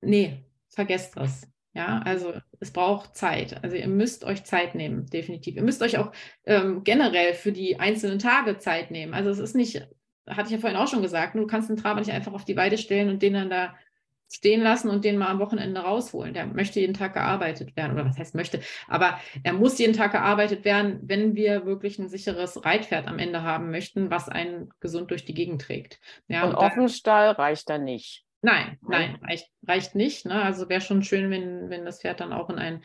[0.00, 1.46] Nee, vergesst das.
[1.74, 3.64] Ja, also es braucht Zeit.
[3.64, 5.56] Also ihr müsst euch Zeit nehmen, definitiv.
[5.56, 6.12] Ihr müsst euch auch
[6.44, 9.14] ähm, generell für die einzelnen Tage Zeit nehmen.
[9.14, 9.76] Also es ist nicht,
[10.28, 12.56] hatte ich ja vorhin auch schon gesagt, du kannst einen Traber nicht einfach auf die
[12.56, 13.74] Weide stellen und den dann da
[14.32, 16.34] stehen lassen und den mal am Wochenende rausholen.
[16.34, 17.92] Der möchte jeden Tag gearbeitet werden.
[17.92, 18.60] Oder was heißt möchte?
[18.86, 23.42] Aber er muss jeden Tag gearbeitet werden, wenn wir wirklich ein sicheres Reitpferd am Ende
[23.42, 25.98] haben möchten, was einen gesund durch die Gegend trägt.
[26.28, 28.24] Ja, und, und Offenstall reicht da nicht.
[28.42, 30.24] Nein, nein, reicht, reicht nicht.
[30.24, 30.40] Ne?
[30.42, 32.82] Also wäre schon schön, wenn, wenn das Pferd dann auch in ein,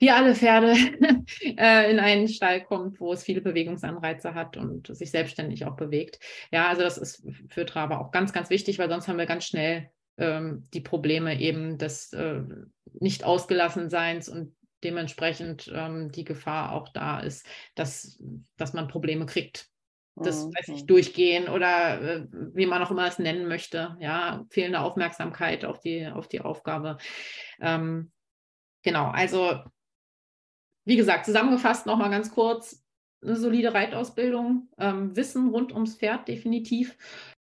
[0.00, 0.72] wie alle Pferde,
[1.56, 6.18] äh, in einen Stall kommt, wo es viele Bewegungsanreize hat und sich selbstständig auch bewegt.
[6.50, 9.44] Ja, also das ist für Traber auch ganz, ganz wichtig, weil sonst haben wir ganz
[9.44, 12.42] schnell ähm, die Probleme eben des äh,
[12.94, 18.20] nicht ausgelassen Seins und dementsprechend ähm, die Gefahr auch da ist, dass,
[18.56, 19.68] dass man Probleme kriegt
[20.24, 20.54] das mhm.
[20.54, 23.96] weiß ich, durchgehen oder äh, wie man auch immer es nennen möchte.
[24.00, 26.98] Ja, fehlende Aufmerksamkeit auf die, auf die Aufgabe.
[27.60, 28.12] Ähm,
[28.82, 29.60] genau, also
[30.84, 32.84] wie gesagt, zusammengefasst nochmal ganz kurz,
[33.22, 36.96] eine solide Reitausbildung, ähm, Wissen rund ums Pferd definitiv,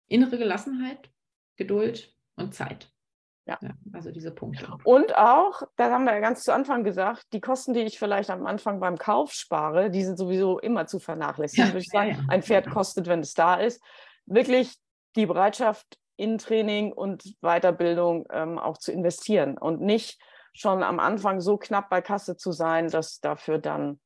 [0.07, 1.11] innere Gelassenheit,
[1.57, 2.96] Geduld und Zeit.
[3.47, 3.59] Ja.
[3.63, 3.71] ja.
[3.93, 4.67] also diese Punkte.
[4.85, 8.31] Und auch, da haben wir ja ganz zu Anfang gesagt, die Kosten, die ich vielleicht
[8.31, 12.11] am Anfang beim Kauf spare, die sind sowieso immer zu vernachlässigen, ja, würde ich sagen.
[12.11, 13.83] Ja, Ein Pferd kostet, wenn es da ist.
[14.27, 14.77] Wirklich
[15.15, 20.21] die Bereitschaft in Training und Weiterbildung ähm, auch zu investieren und nicht
[20.53, 24.01] schon am Anfang so knapp bei Kasse zu sein, dass dafür dann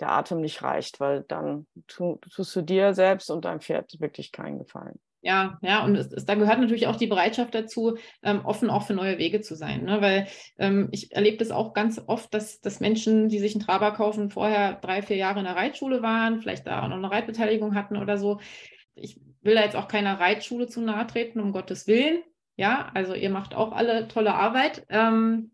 [0.00, 4.32] der Atem nicht reicht, weil dann tu, tust du dir selbst und deinem Pferd wirklich
[4.32, 4.98] keinen Gefallen.
[5.22, 8.86] Ja, ja, und es, es, da gehört natürlich auch die Bereitschaft dazu, ähm, offen auch
[8.86, 9.84] für neue Wege zu sein.
[9.84, 10.00] Ne?
[10.00, 10.26] Weil
[10.58, 14.30] ähm, ich erlebe das auch ganz oft, dass, dass Menschen, die sich einen Traber kaufen,
[14.30, 17.98] vorher drei, vier Jahre in der Reitschule waren, vielleicht da auch noch eine Reitbeteiligung hatten
[17.98, 18.40] oder so.
[18.94, 22.22] Ich will da jetzt auch keiner Reitschule zu nahe treten, um Gottes Willen.
[22.56, 24.86] Ja, also ihr macht auch alle tolle Arbeit.
[24.88, 25.50] Ähm,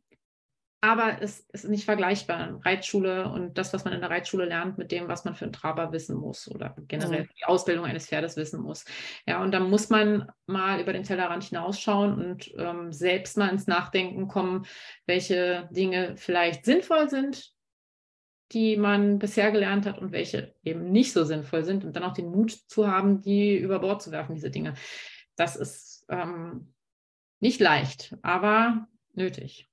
[0.80, 2.60] aber es ist nicht vergleichbar.
[2.64, 5.52] Reitschule und das, was man in der Reitschule lernt, mit dem, was man für einen
[5.52, 7.28] Traber wissen muss oder generell mhm.
[7.38, 8.84] die Ausbildung eines Pferdes wissen muss.
[9.26, 13.66] Ja, und da muss man mal über den Tellerrand hinausschauen und ähm, selbst mal ins
[13.66, 14.66] Nachdenken kommen,
[15.06, 17.52] welche Dinge vielleicht sinnvoll sind,
[18.52, 22.14] die man bisher gelernt hat und welche eben nicht so sinnvoll sind und dann auch
[22.14, 24.74] den Mut zu haben, die über Bord zu werfen, diese Dinge.
[25.36, 26.74] Das ist ähm,
[27.40, 29.68] nicht leicht, aber nötig.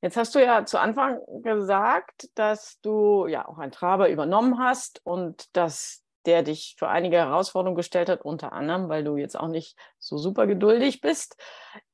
[0.00, 5.00] Jetzt hast du ja zu Anfang gesagt, dass du ja auch einen Traber übernommen hast
[5.04, 9.48] und dass der dich für einige Herausforderungen gestellt hat, unter anderem, weil du jetzt auch
[9.48, 11.36] nicht so super geduldig bist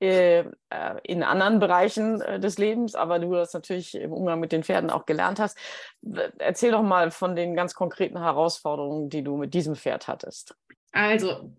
[0.00, 0.44] äh, äh,
[1.04, 4.90] in anderen Bereichen äh, des Lebens, aber du das natürlich im Umgang mit den Pferden
[4.90, 5.56] auch gelernt hast.
[6.38, 10.56] Erzähl doch mal von den ganz konkreten Herausforderungen, die du mit diesem Pferd hattest.
[10.90, 11.52] Also,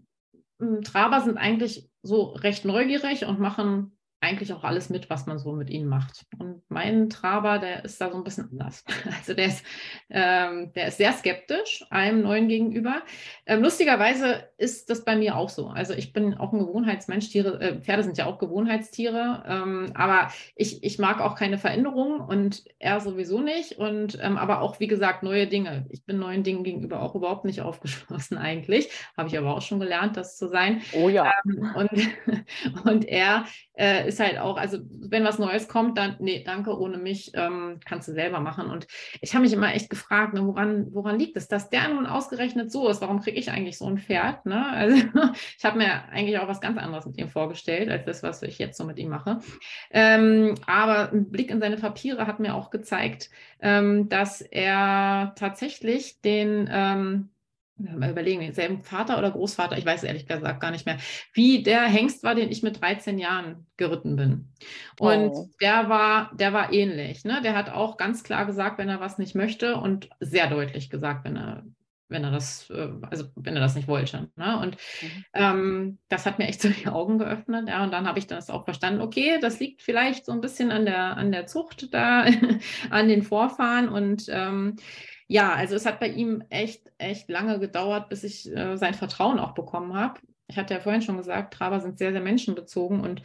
[0.83, 3.94] Traber sind eigentlich so recht neugierig und machen
[4.25, 6.25] eigentlich auch alles mit, was man so mit ihnen macht.
[6.39, 8.83] Und mein Traber, der ist da so ein bisschen anders.
[9.17, 9.63] Also der ist,
[10.09, 13.01] ähm, der ist sehr skeptisch einem Neuen gegenüber.
[13.45, 15.67] Ähm, lustigerweise ist das bei mir auch so.
[15.67, 17.29] Also ich bin auch ein Gewohnheitsmensch.
[17.29, 22.19] Tiere, äh, Pferde sind ja auch Gewohnheitstiere, ähm, aber ich, ich mag auch keine Veränderungen
[22.19, 23.77] und er sowieso nicht.
[23.77, 25.85] Und ähm, aber auch, wie gesagt, neue Dinge.
[25.89, 28.89] Ich bin neuen Dingen gegenüber auch überhaupt nicht aufgeschlossen eigentlich.
[29.15, 30.81] Habe ich aber auch schon gelernt, das zu sein.
[30.93, 31.31] Oh ja.
[31.45, 33.45] Ähm, und, und er
[33.77, 37.79] äh, ist halt auch, also wenn was Neues kommt, dann, nee, danke, ohne mich ähm,
[37.85, 38.69] kannst du selber machen.
[38.69, 38.87] Und
[39.21, 42.71] ich habe mich immer echt gefragt, ne, woran, woran liegt es, dass der nun ausgerechnet
[42.71, 43.01] so ist?
[43.01, 44.45] Warum kriege ich eigentlich so ein Pferd?
[44.45, 44.65] Ne?
[44.85, 44.97] Also
[45.57, 48.59] ich habe mir eigentlich auch was ganz anderes mit ihm vorgestellt, als das, was ich
[48.59, 49.39] jetzt so mit ihm mache.
[49.89, 53.29] Ähm, aber ein Blick in seine Papiere hat mir auch gezeigt,
[53.61, 57.29] ähm, dass er tatsächlich den ähm,
[57.77, 60.97] mal überlegen, denselben Vater oder Großvater, ich weiß ehrlich gesagt gar nicht mehr,
[61.33, 64.49] wie der Hengst war, den ich mit 13 Jahren geritten bin.
[64.99, 65.49] Und oh.
[65.61, 67.25] der war, der war ähnlich.
[67.25, 67.41] Ne?
[67.43, 71.25] Der hat auch ganz klar gesagt, wenn er was nicht möchte und sehr deutlich gesagt,
[71.25, 71.63] wenn er
[72.07, 74.29] wenn er das, äh, also wenn er das nicht wollte.
[74.35, 74.59] Ne?
[74.59, 75.25] Und mhm.
[75.33, 77.67] ähm, das hat mir echt so die Augen geöffnet.
[77.67, 80.71] Ja, und dann habe ich das auch verstanden, okay, das liegt vielleicht so ein bisschen
[80.71, 82.25] an der, an der Zucht da,
[82.89, 83.89] an den Vorfahren.
[83.89, 84.75] Und ähm,
[85.27, 89.39] ja, also es hat bei ihm echt, echt lange gedauert, bis ich äh, sein Vertrauen
[89.39, 90.19] auch bekommen habe.
[90.47, 93.21] Ich hatte ja vorhin schon gesagt, Traber sind sehr, sehr menschenbezogen und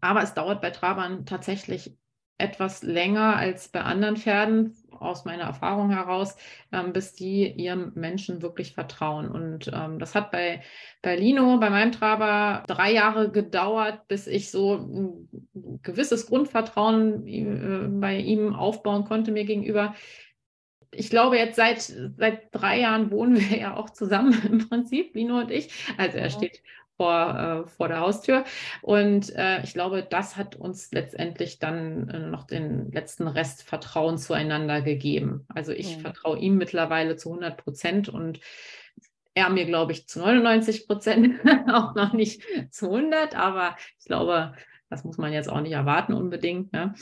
[0.00, 1.96] aber es dauert bei Trabern tatsächlich
[2.36, 6.36] etwas länger als bei anderen Pferden, aus meiner Erfahrung heraus,
[6.72, 9.28] ähm, bis die ihrem Menschen wirklich vertrauen.
[9.28, 10.62] Und ähm, das hat bei,
[11.02, 17.88] bei Lino, bei meinem Traber, drei Jahre gedauert, bis ich so ein gewisses Grundvertrauen äh,
[18.00, 19.94] bei ihm aufbauen konnte mir gegenüber.
[20.96, 25.38] Ich glaube, jetzt seit, seit drei Jahren wohnen wir ja auch zusammen im Prinzip, Lino
[25.38, 25.70] und ich.
[25.96, 26.62] Also er steht
[26.96, 28.44] vor, äh, vor der Haustür.
[28.82, 34.18] Und äh, ich glaube, das hat uns letztendlich dann äh, noch den letzten Rest Vertrauen
[34.18, 35.46] zueinander gegeben.
[35.48, 36.00] Also ich mhm.
[36.00, 38.40] vertraue ihm mittlerweile zu 100 Prozent und
[39.34, 44.54] er mir, glaube ich, zu 99 Prozent, auch noch nicht zu 100, aber ich glaube,
[44.88, 46.72] das muss man jetzt auch nicht erwarten unbedingt.
[46.72, 46.94] Ne?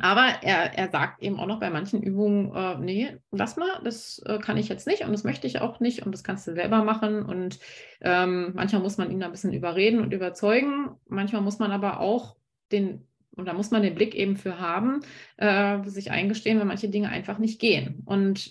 [0.00, 4.22] Aber er, er sagt eben auch noch bei manchen Übungen, äh, nee, lass mal, das
[4.24, 6.54] äh, kann ich jetzt nicht und das möchte ich auch nicht und das kannst du
[6.54, 7.22] selber machen.
[7.22, 7.58] Und
[8.00, 10.96] ähm, manchmal muss man ihn da ein bisschen überreden und überzeugen.
[11.08, 12.36] Manchmal muss man aber auch
[12.72, 15.00] den, und da muss man den Blick eben für haben,
[15.36, 18.02] äh, sich eingestehen, wenn manche Dinge einfach nicht gehen.
[18.06, 18.50] Und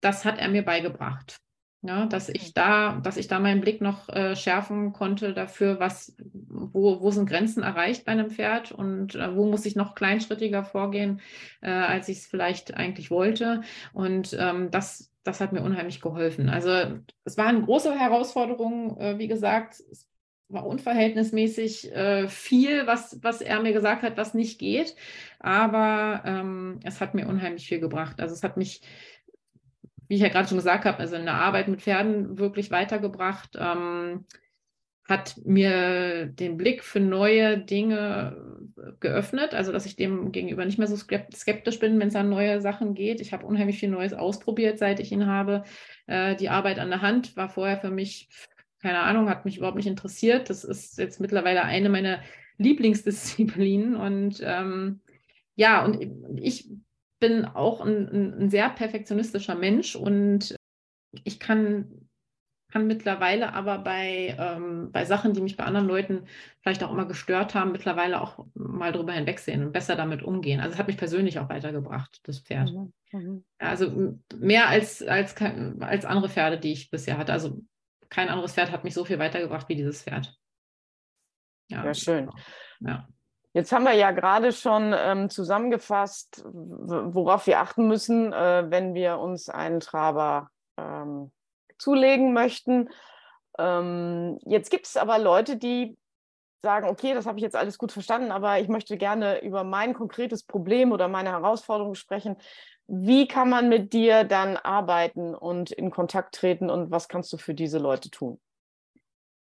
[0.00, 1.38] das hat er mir beigebracht.
[1.82, 6.16] Ja, dass ich da, dass ich da meinen Blick noch äh, schärfen konnte dafür, was,
[6.48, 10.64] wo, wo sind Grenzen erreicht bei einem Pferd und äh, wo muss ich noch kleinschrittiger
[10.64, 11.20] vorgehen,
[11.60, 13.62] äh, als ich es vielleicht eigentlich wollte.
[13.92, 16.48] Und ähm, das, das hat mir unheimlich geholfen.
[16.48, 16.70] Also
[17.24, 20.08] es war eine große Herausforderung, äh, wie gesagt, es
[20.48, 24.96] war unverhältnismäßig äh, viel, was, was er mir gesagt hat, was nicht geht.
[25.38, 28.20] Aber ähm, es hat mir unheimlich viel gebracht.
[28.20, 28.80] Also es hat mich
[30.08, 33.56] wie ich ja gerade schon gesagt habe, also in der Arbeit mit Pferden wirklich weitergebracht,
[33.58, 34.24] ähm,
[35.08, 38.36] hat mir den Blick für neue Dinge
[39.00, 42.60] geöffnet, also dass ich dem gegenüber nicht mehr so skeptisch bin, wenn es an neue
[42.60, 43.22] Sachen geht.
[43.22, 45.64] Ich habe unheimlich viel Neues ausprobiert, seit ich ihn habe.
[46.06, 48.28] Äh, die Arbeit an der Hand war vorher für mich,
[48.82, 50.50] keine Ahnung, hat mich überhaupt nicht interessiert.
[50.50, 52.20] Das ist jetzt mittlerweile eine meiner
[52.58, 55.00] Lieblingsdisziplinen und ähm,
[55.54, 55.98] ja, und
[56.36, 56.68] ich
[57.18, 60.56] bin auch ein, ein, sehr perfektionistischer Mensch und
[61.24, 62.08] ich kann,
[62.70, 66.26] kann mittlerweile aber bei, ähm, bei Sachen, die mich bei anderen Leuten
[66.60, 70.60] vielleicht auch immer gestört haben, mittlerweile auch mal drüber hinwegsehen und besser damit umgehen.
[70.60, 72.72] Also es hat mich persönlich auch weitergebracht, das Pferd.
[72.72, 72.92] Mhm.
[73.12, 73.44] Mhm.
[73.58, 75.34] Also mehr als, als,
[75.80, 77.32] als andere Pferde, die ich bisher hatte.
[77.32, 77.62] Also
[78.10, 80.38] kein anderes Pferd hat mich so viel weitergebracht wie dieses Pferd.
[81.70, 82.30] Ja, ja schön.
[82.80, 83.08] Ja.
[83.58, 89.18] Jetzt haben wir ja gerade schon ähm, zusammengefasst, worauf wir achten müssen, äh, wenn wir
[89.18, 91.32] uns einen Traber ähm,
[91.76, 92.88] zulegen möchten.
[93.58, 95.98] Ähm, jetzt gibt es aber Leute, die
[96.62, 99.92] sagen, okay, das habe ich jetzt alles gut verstanden, aber ich möchte gerne über mein
[99.92, 102.36] konkretes Problem oder meine Herausforderung sprechen.
[102.86, 107.38] Wie kann man mit dir dann arbeiten und in Kontakt treten und was kannst du
[107.38, 108.38] für diese Leute tun?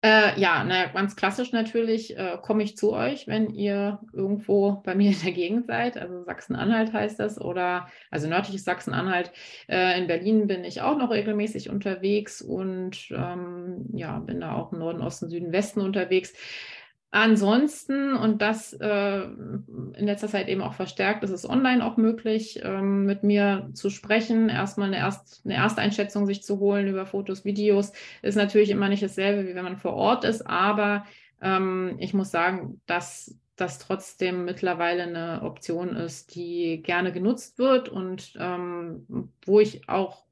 [0.05, 4.94] Äh, ja, na, ganz klassisch natürlich äh, komme ich zu euch, wenn ihr irgendwo bei
[4.94, 5.96] mir in der Gegend seid.
[5.96, 9.32] Also Sachsen-Anhalt heißt das oder also nördliches Sachsen-Anhalt.
[9.66, 14.72] Äh, in Berlin bin ich auch noch regelmäßig unterwegs und ähm, ja, bin da auch
[14.72, 16.34] im Norden, Osten, Süden, Westen unterwegs.
[17.15, 22.61] Ansonsten, und das äh, in letzter Zeit eben auch verstärkt, ist es online auch möglich,
[22.65, 27.45] ähm, mit mir zu sprechen, erstmal eine, Erst, eine Ersteinschätzung sich zu holen über Fotos,
[27.45, 27.93] Videos.
[28.23, 31.05] Ist natürlich immer nicht dasselbe, wie wenn man vor Ort ist, aber
[31.41, 37.89] ähm, ich muss sagen, dass das trotzdem mittlerweile eine Option ist, die gerne genutzt wird
[37.89, 40.25] und ähm, wo ich auch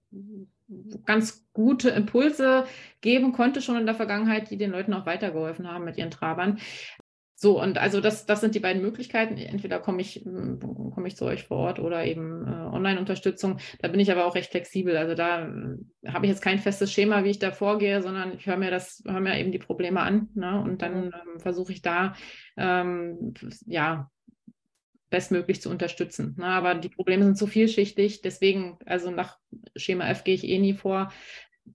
[1.04, 2.64] ganz gute Impulse
[3.00, 6.58] geben konnte schon in der Vergangenheit, die den Leuten auch weitergeholfen haben mit ihren Trabern.
[7.42, 9.36] So, und also das, das sind die beiden Möglichkeiten.
[9.36, 13.58] Entweder komme ich, komme ich zu euch vor Ort oder eben äh, Online-Unterstützung.
[13.80, 14.96] Da bin ich aber auch recht flexibel.
[14.96, 18.46] Also da äh, habe ich jetzt kein festes Schema, wie ich da vorgehe, sondern ich
[18.46, 20.28] höre mir das, höre mir eben die Probleme an.
[20.34, 20.62] Ne?
[20.62, 21.14] Und dann mhm.
[21.14, 22.14] ähm, versuche ich da
[22.56, 23.34] ähm,
[23.66, 24.08] ja
[25.12, 26.34] bestmöglich zu unterstützen.
[26.36, 29.38] Na, aber die Probleme sind zu vielschichtig, deswegen, also nach
[29.76, 31.12] Schema F gehe ich eh nie vor.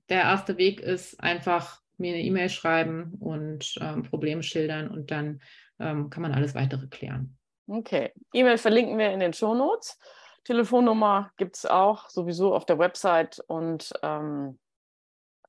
[0.09, 5.41] Der erste Weg ist einfach mir eine E-Mail schreiben und ähm, Probleme schildern und dann
[5.79, 7.37] ähm, kann man alles weitere klären.
[7.67, 9.97] Okay, E-Mail verlinken wir in den Show Notes.
[10.43, 14.57] Telefonnummer gibt es auch sowieso auf der Website und ähm,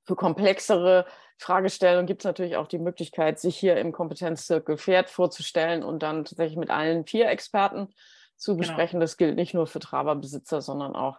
[0.08, 1.04] für komplexere
[1.36, 6.24] Fragestellungen gibt es natürlich auch die Möglichkeit, sich hier im Kompetenzzirkel Pferd vorzustellen und dann
[6.24, 7.88] tatsächlich mit allen vier Experten
[8.34, 8.60] zu genau.
[8.60, 9.00] besprechen.
[9.00, 9.04] Genau.
[9.04, 11.18] Das gilt nicht nur für Traberbesitzer, sondern auch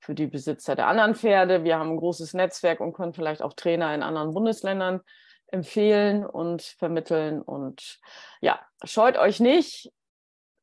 [0.00, 1.64] für die Besitzer der anderen Pferde.
[1.64, 5.00] Wir haben ein großes Netzwerk und können vielleicht auch Trainer in anderen Bundesländern
[5.46, 7.40] empfehlen und vermitteln.
[7.40, 8.00] Und
[8.42, 9.90] ja, scheut euch nicht,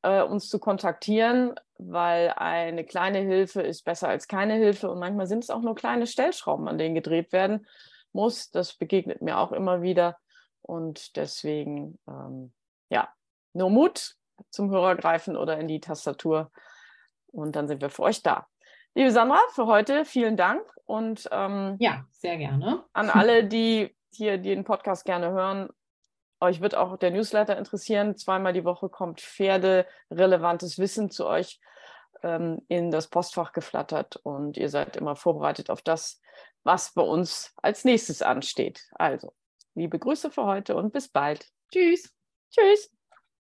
[0.04, 1.56] äh, uns zu kontaktieren,
[1.88, 5.76] weil eine kleine Hilfe ist besser als keine Hilfe und manchmal sind es auch nur
[5.76, 7.66] kleine Stellschrauben, an denen gedreht werden
[8.12, 8.52] muss.
[8.52, 10.18] Das begegnet mir auch immer wieder
[10.62, 12.54] und deswegen, ähm,
[12.90, 13.10] ja,
[13.54, 14.16] nur Mut
[14.50, 16.52] zum Hörer greifen oder in die Tastatur
[17.28, 18.48] und dann sind wir für euch da.
[18.96, 22.84] Liebe Sandra, für heute vielen Dank und ähm, ja, sehr gerne.
[22.94, 25.70] An alle, die hier den Podcast gerne hören,
[26.40, 28.16] euch wird auch der Newsletter interessieren.
[28.16, 31.60] Zweimal die Woche kommt pferderelevantes Wissen zu euch
[32.24, 36.22] ähm, in das Postfach geflattert und ihr seid immer vorbereitet auf das,
[36.64, 38.82] was bei uns als nächstes ansteht.
[38.94, 39.34] Also,
[39.76, 41.48] liebe Grüße für heute und bis bald.
[41.72, 42.14] Tschüss.
[42.50, 42.92] Tschüss.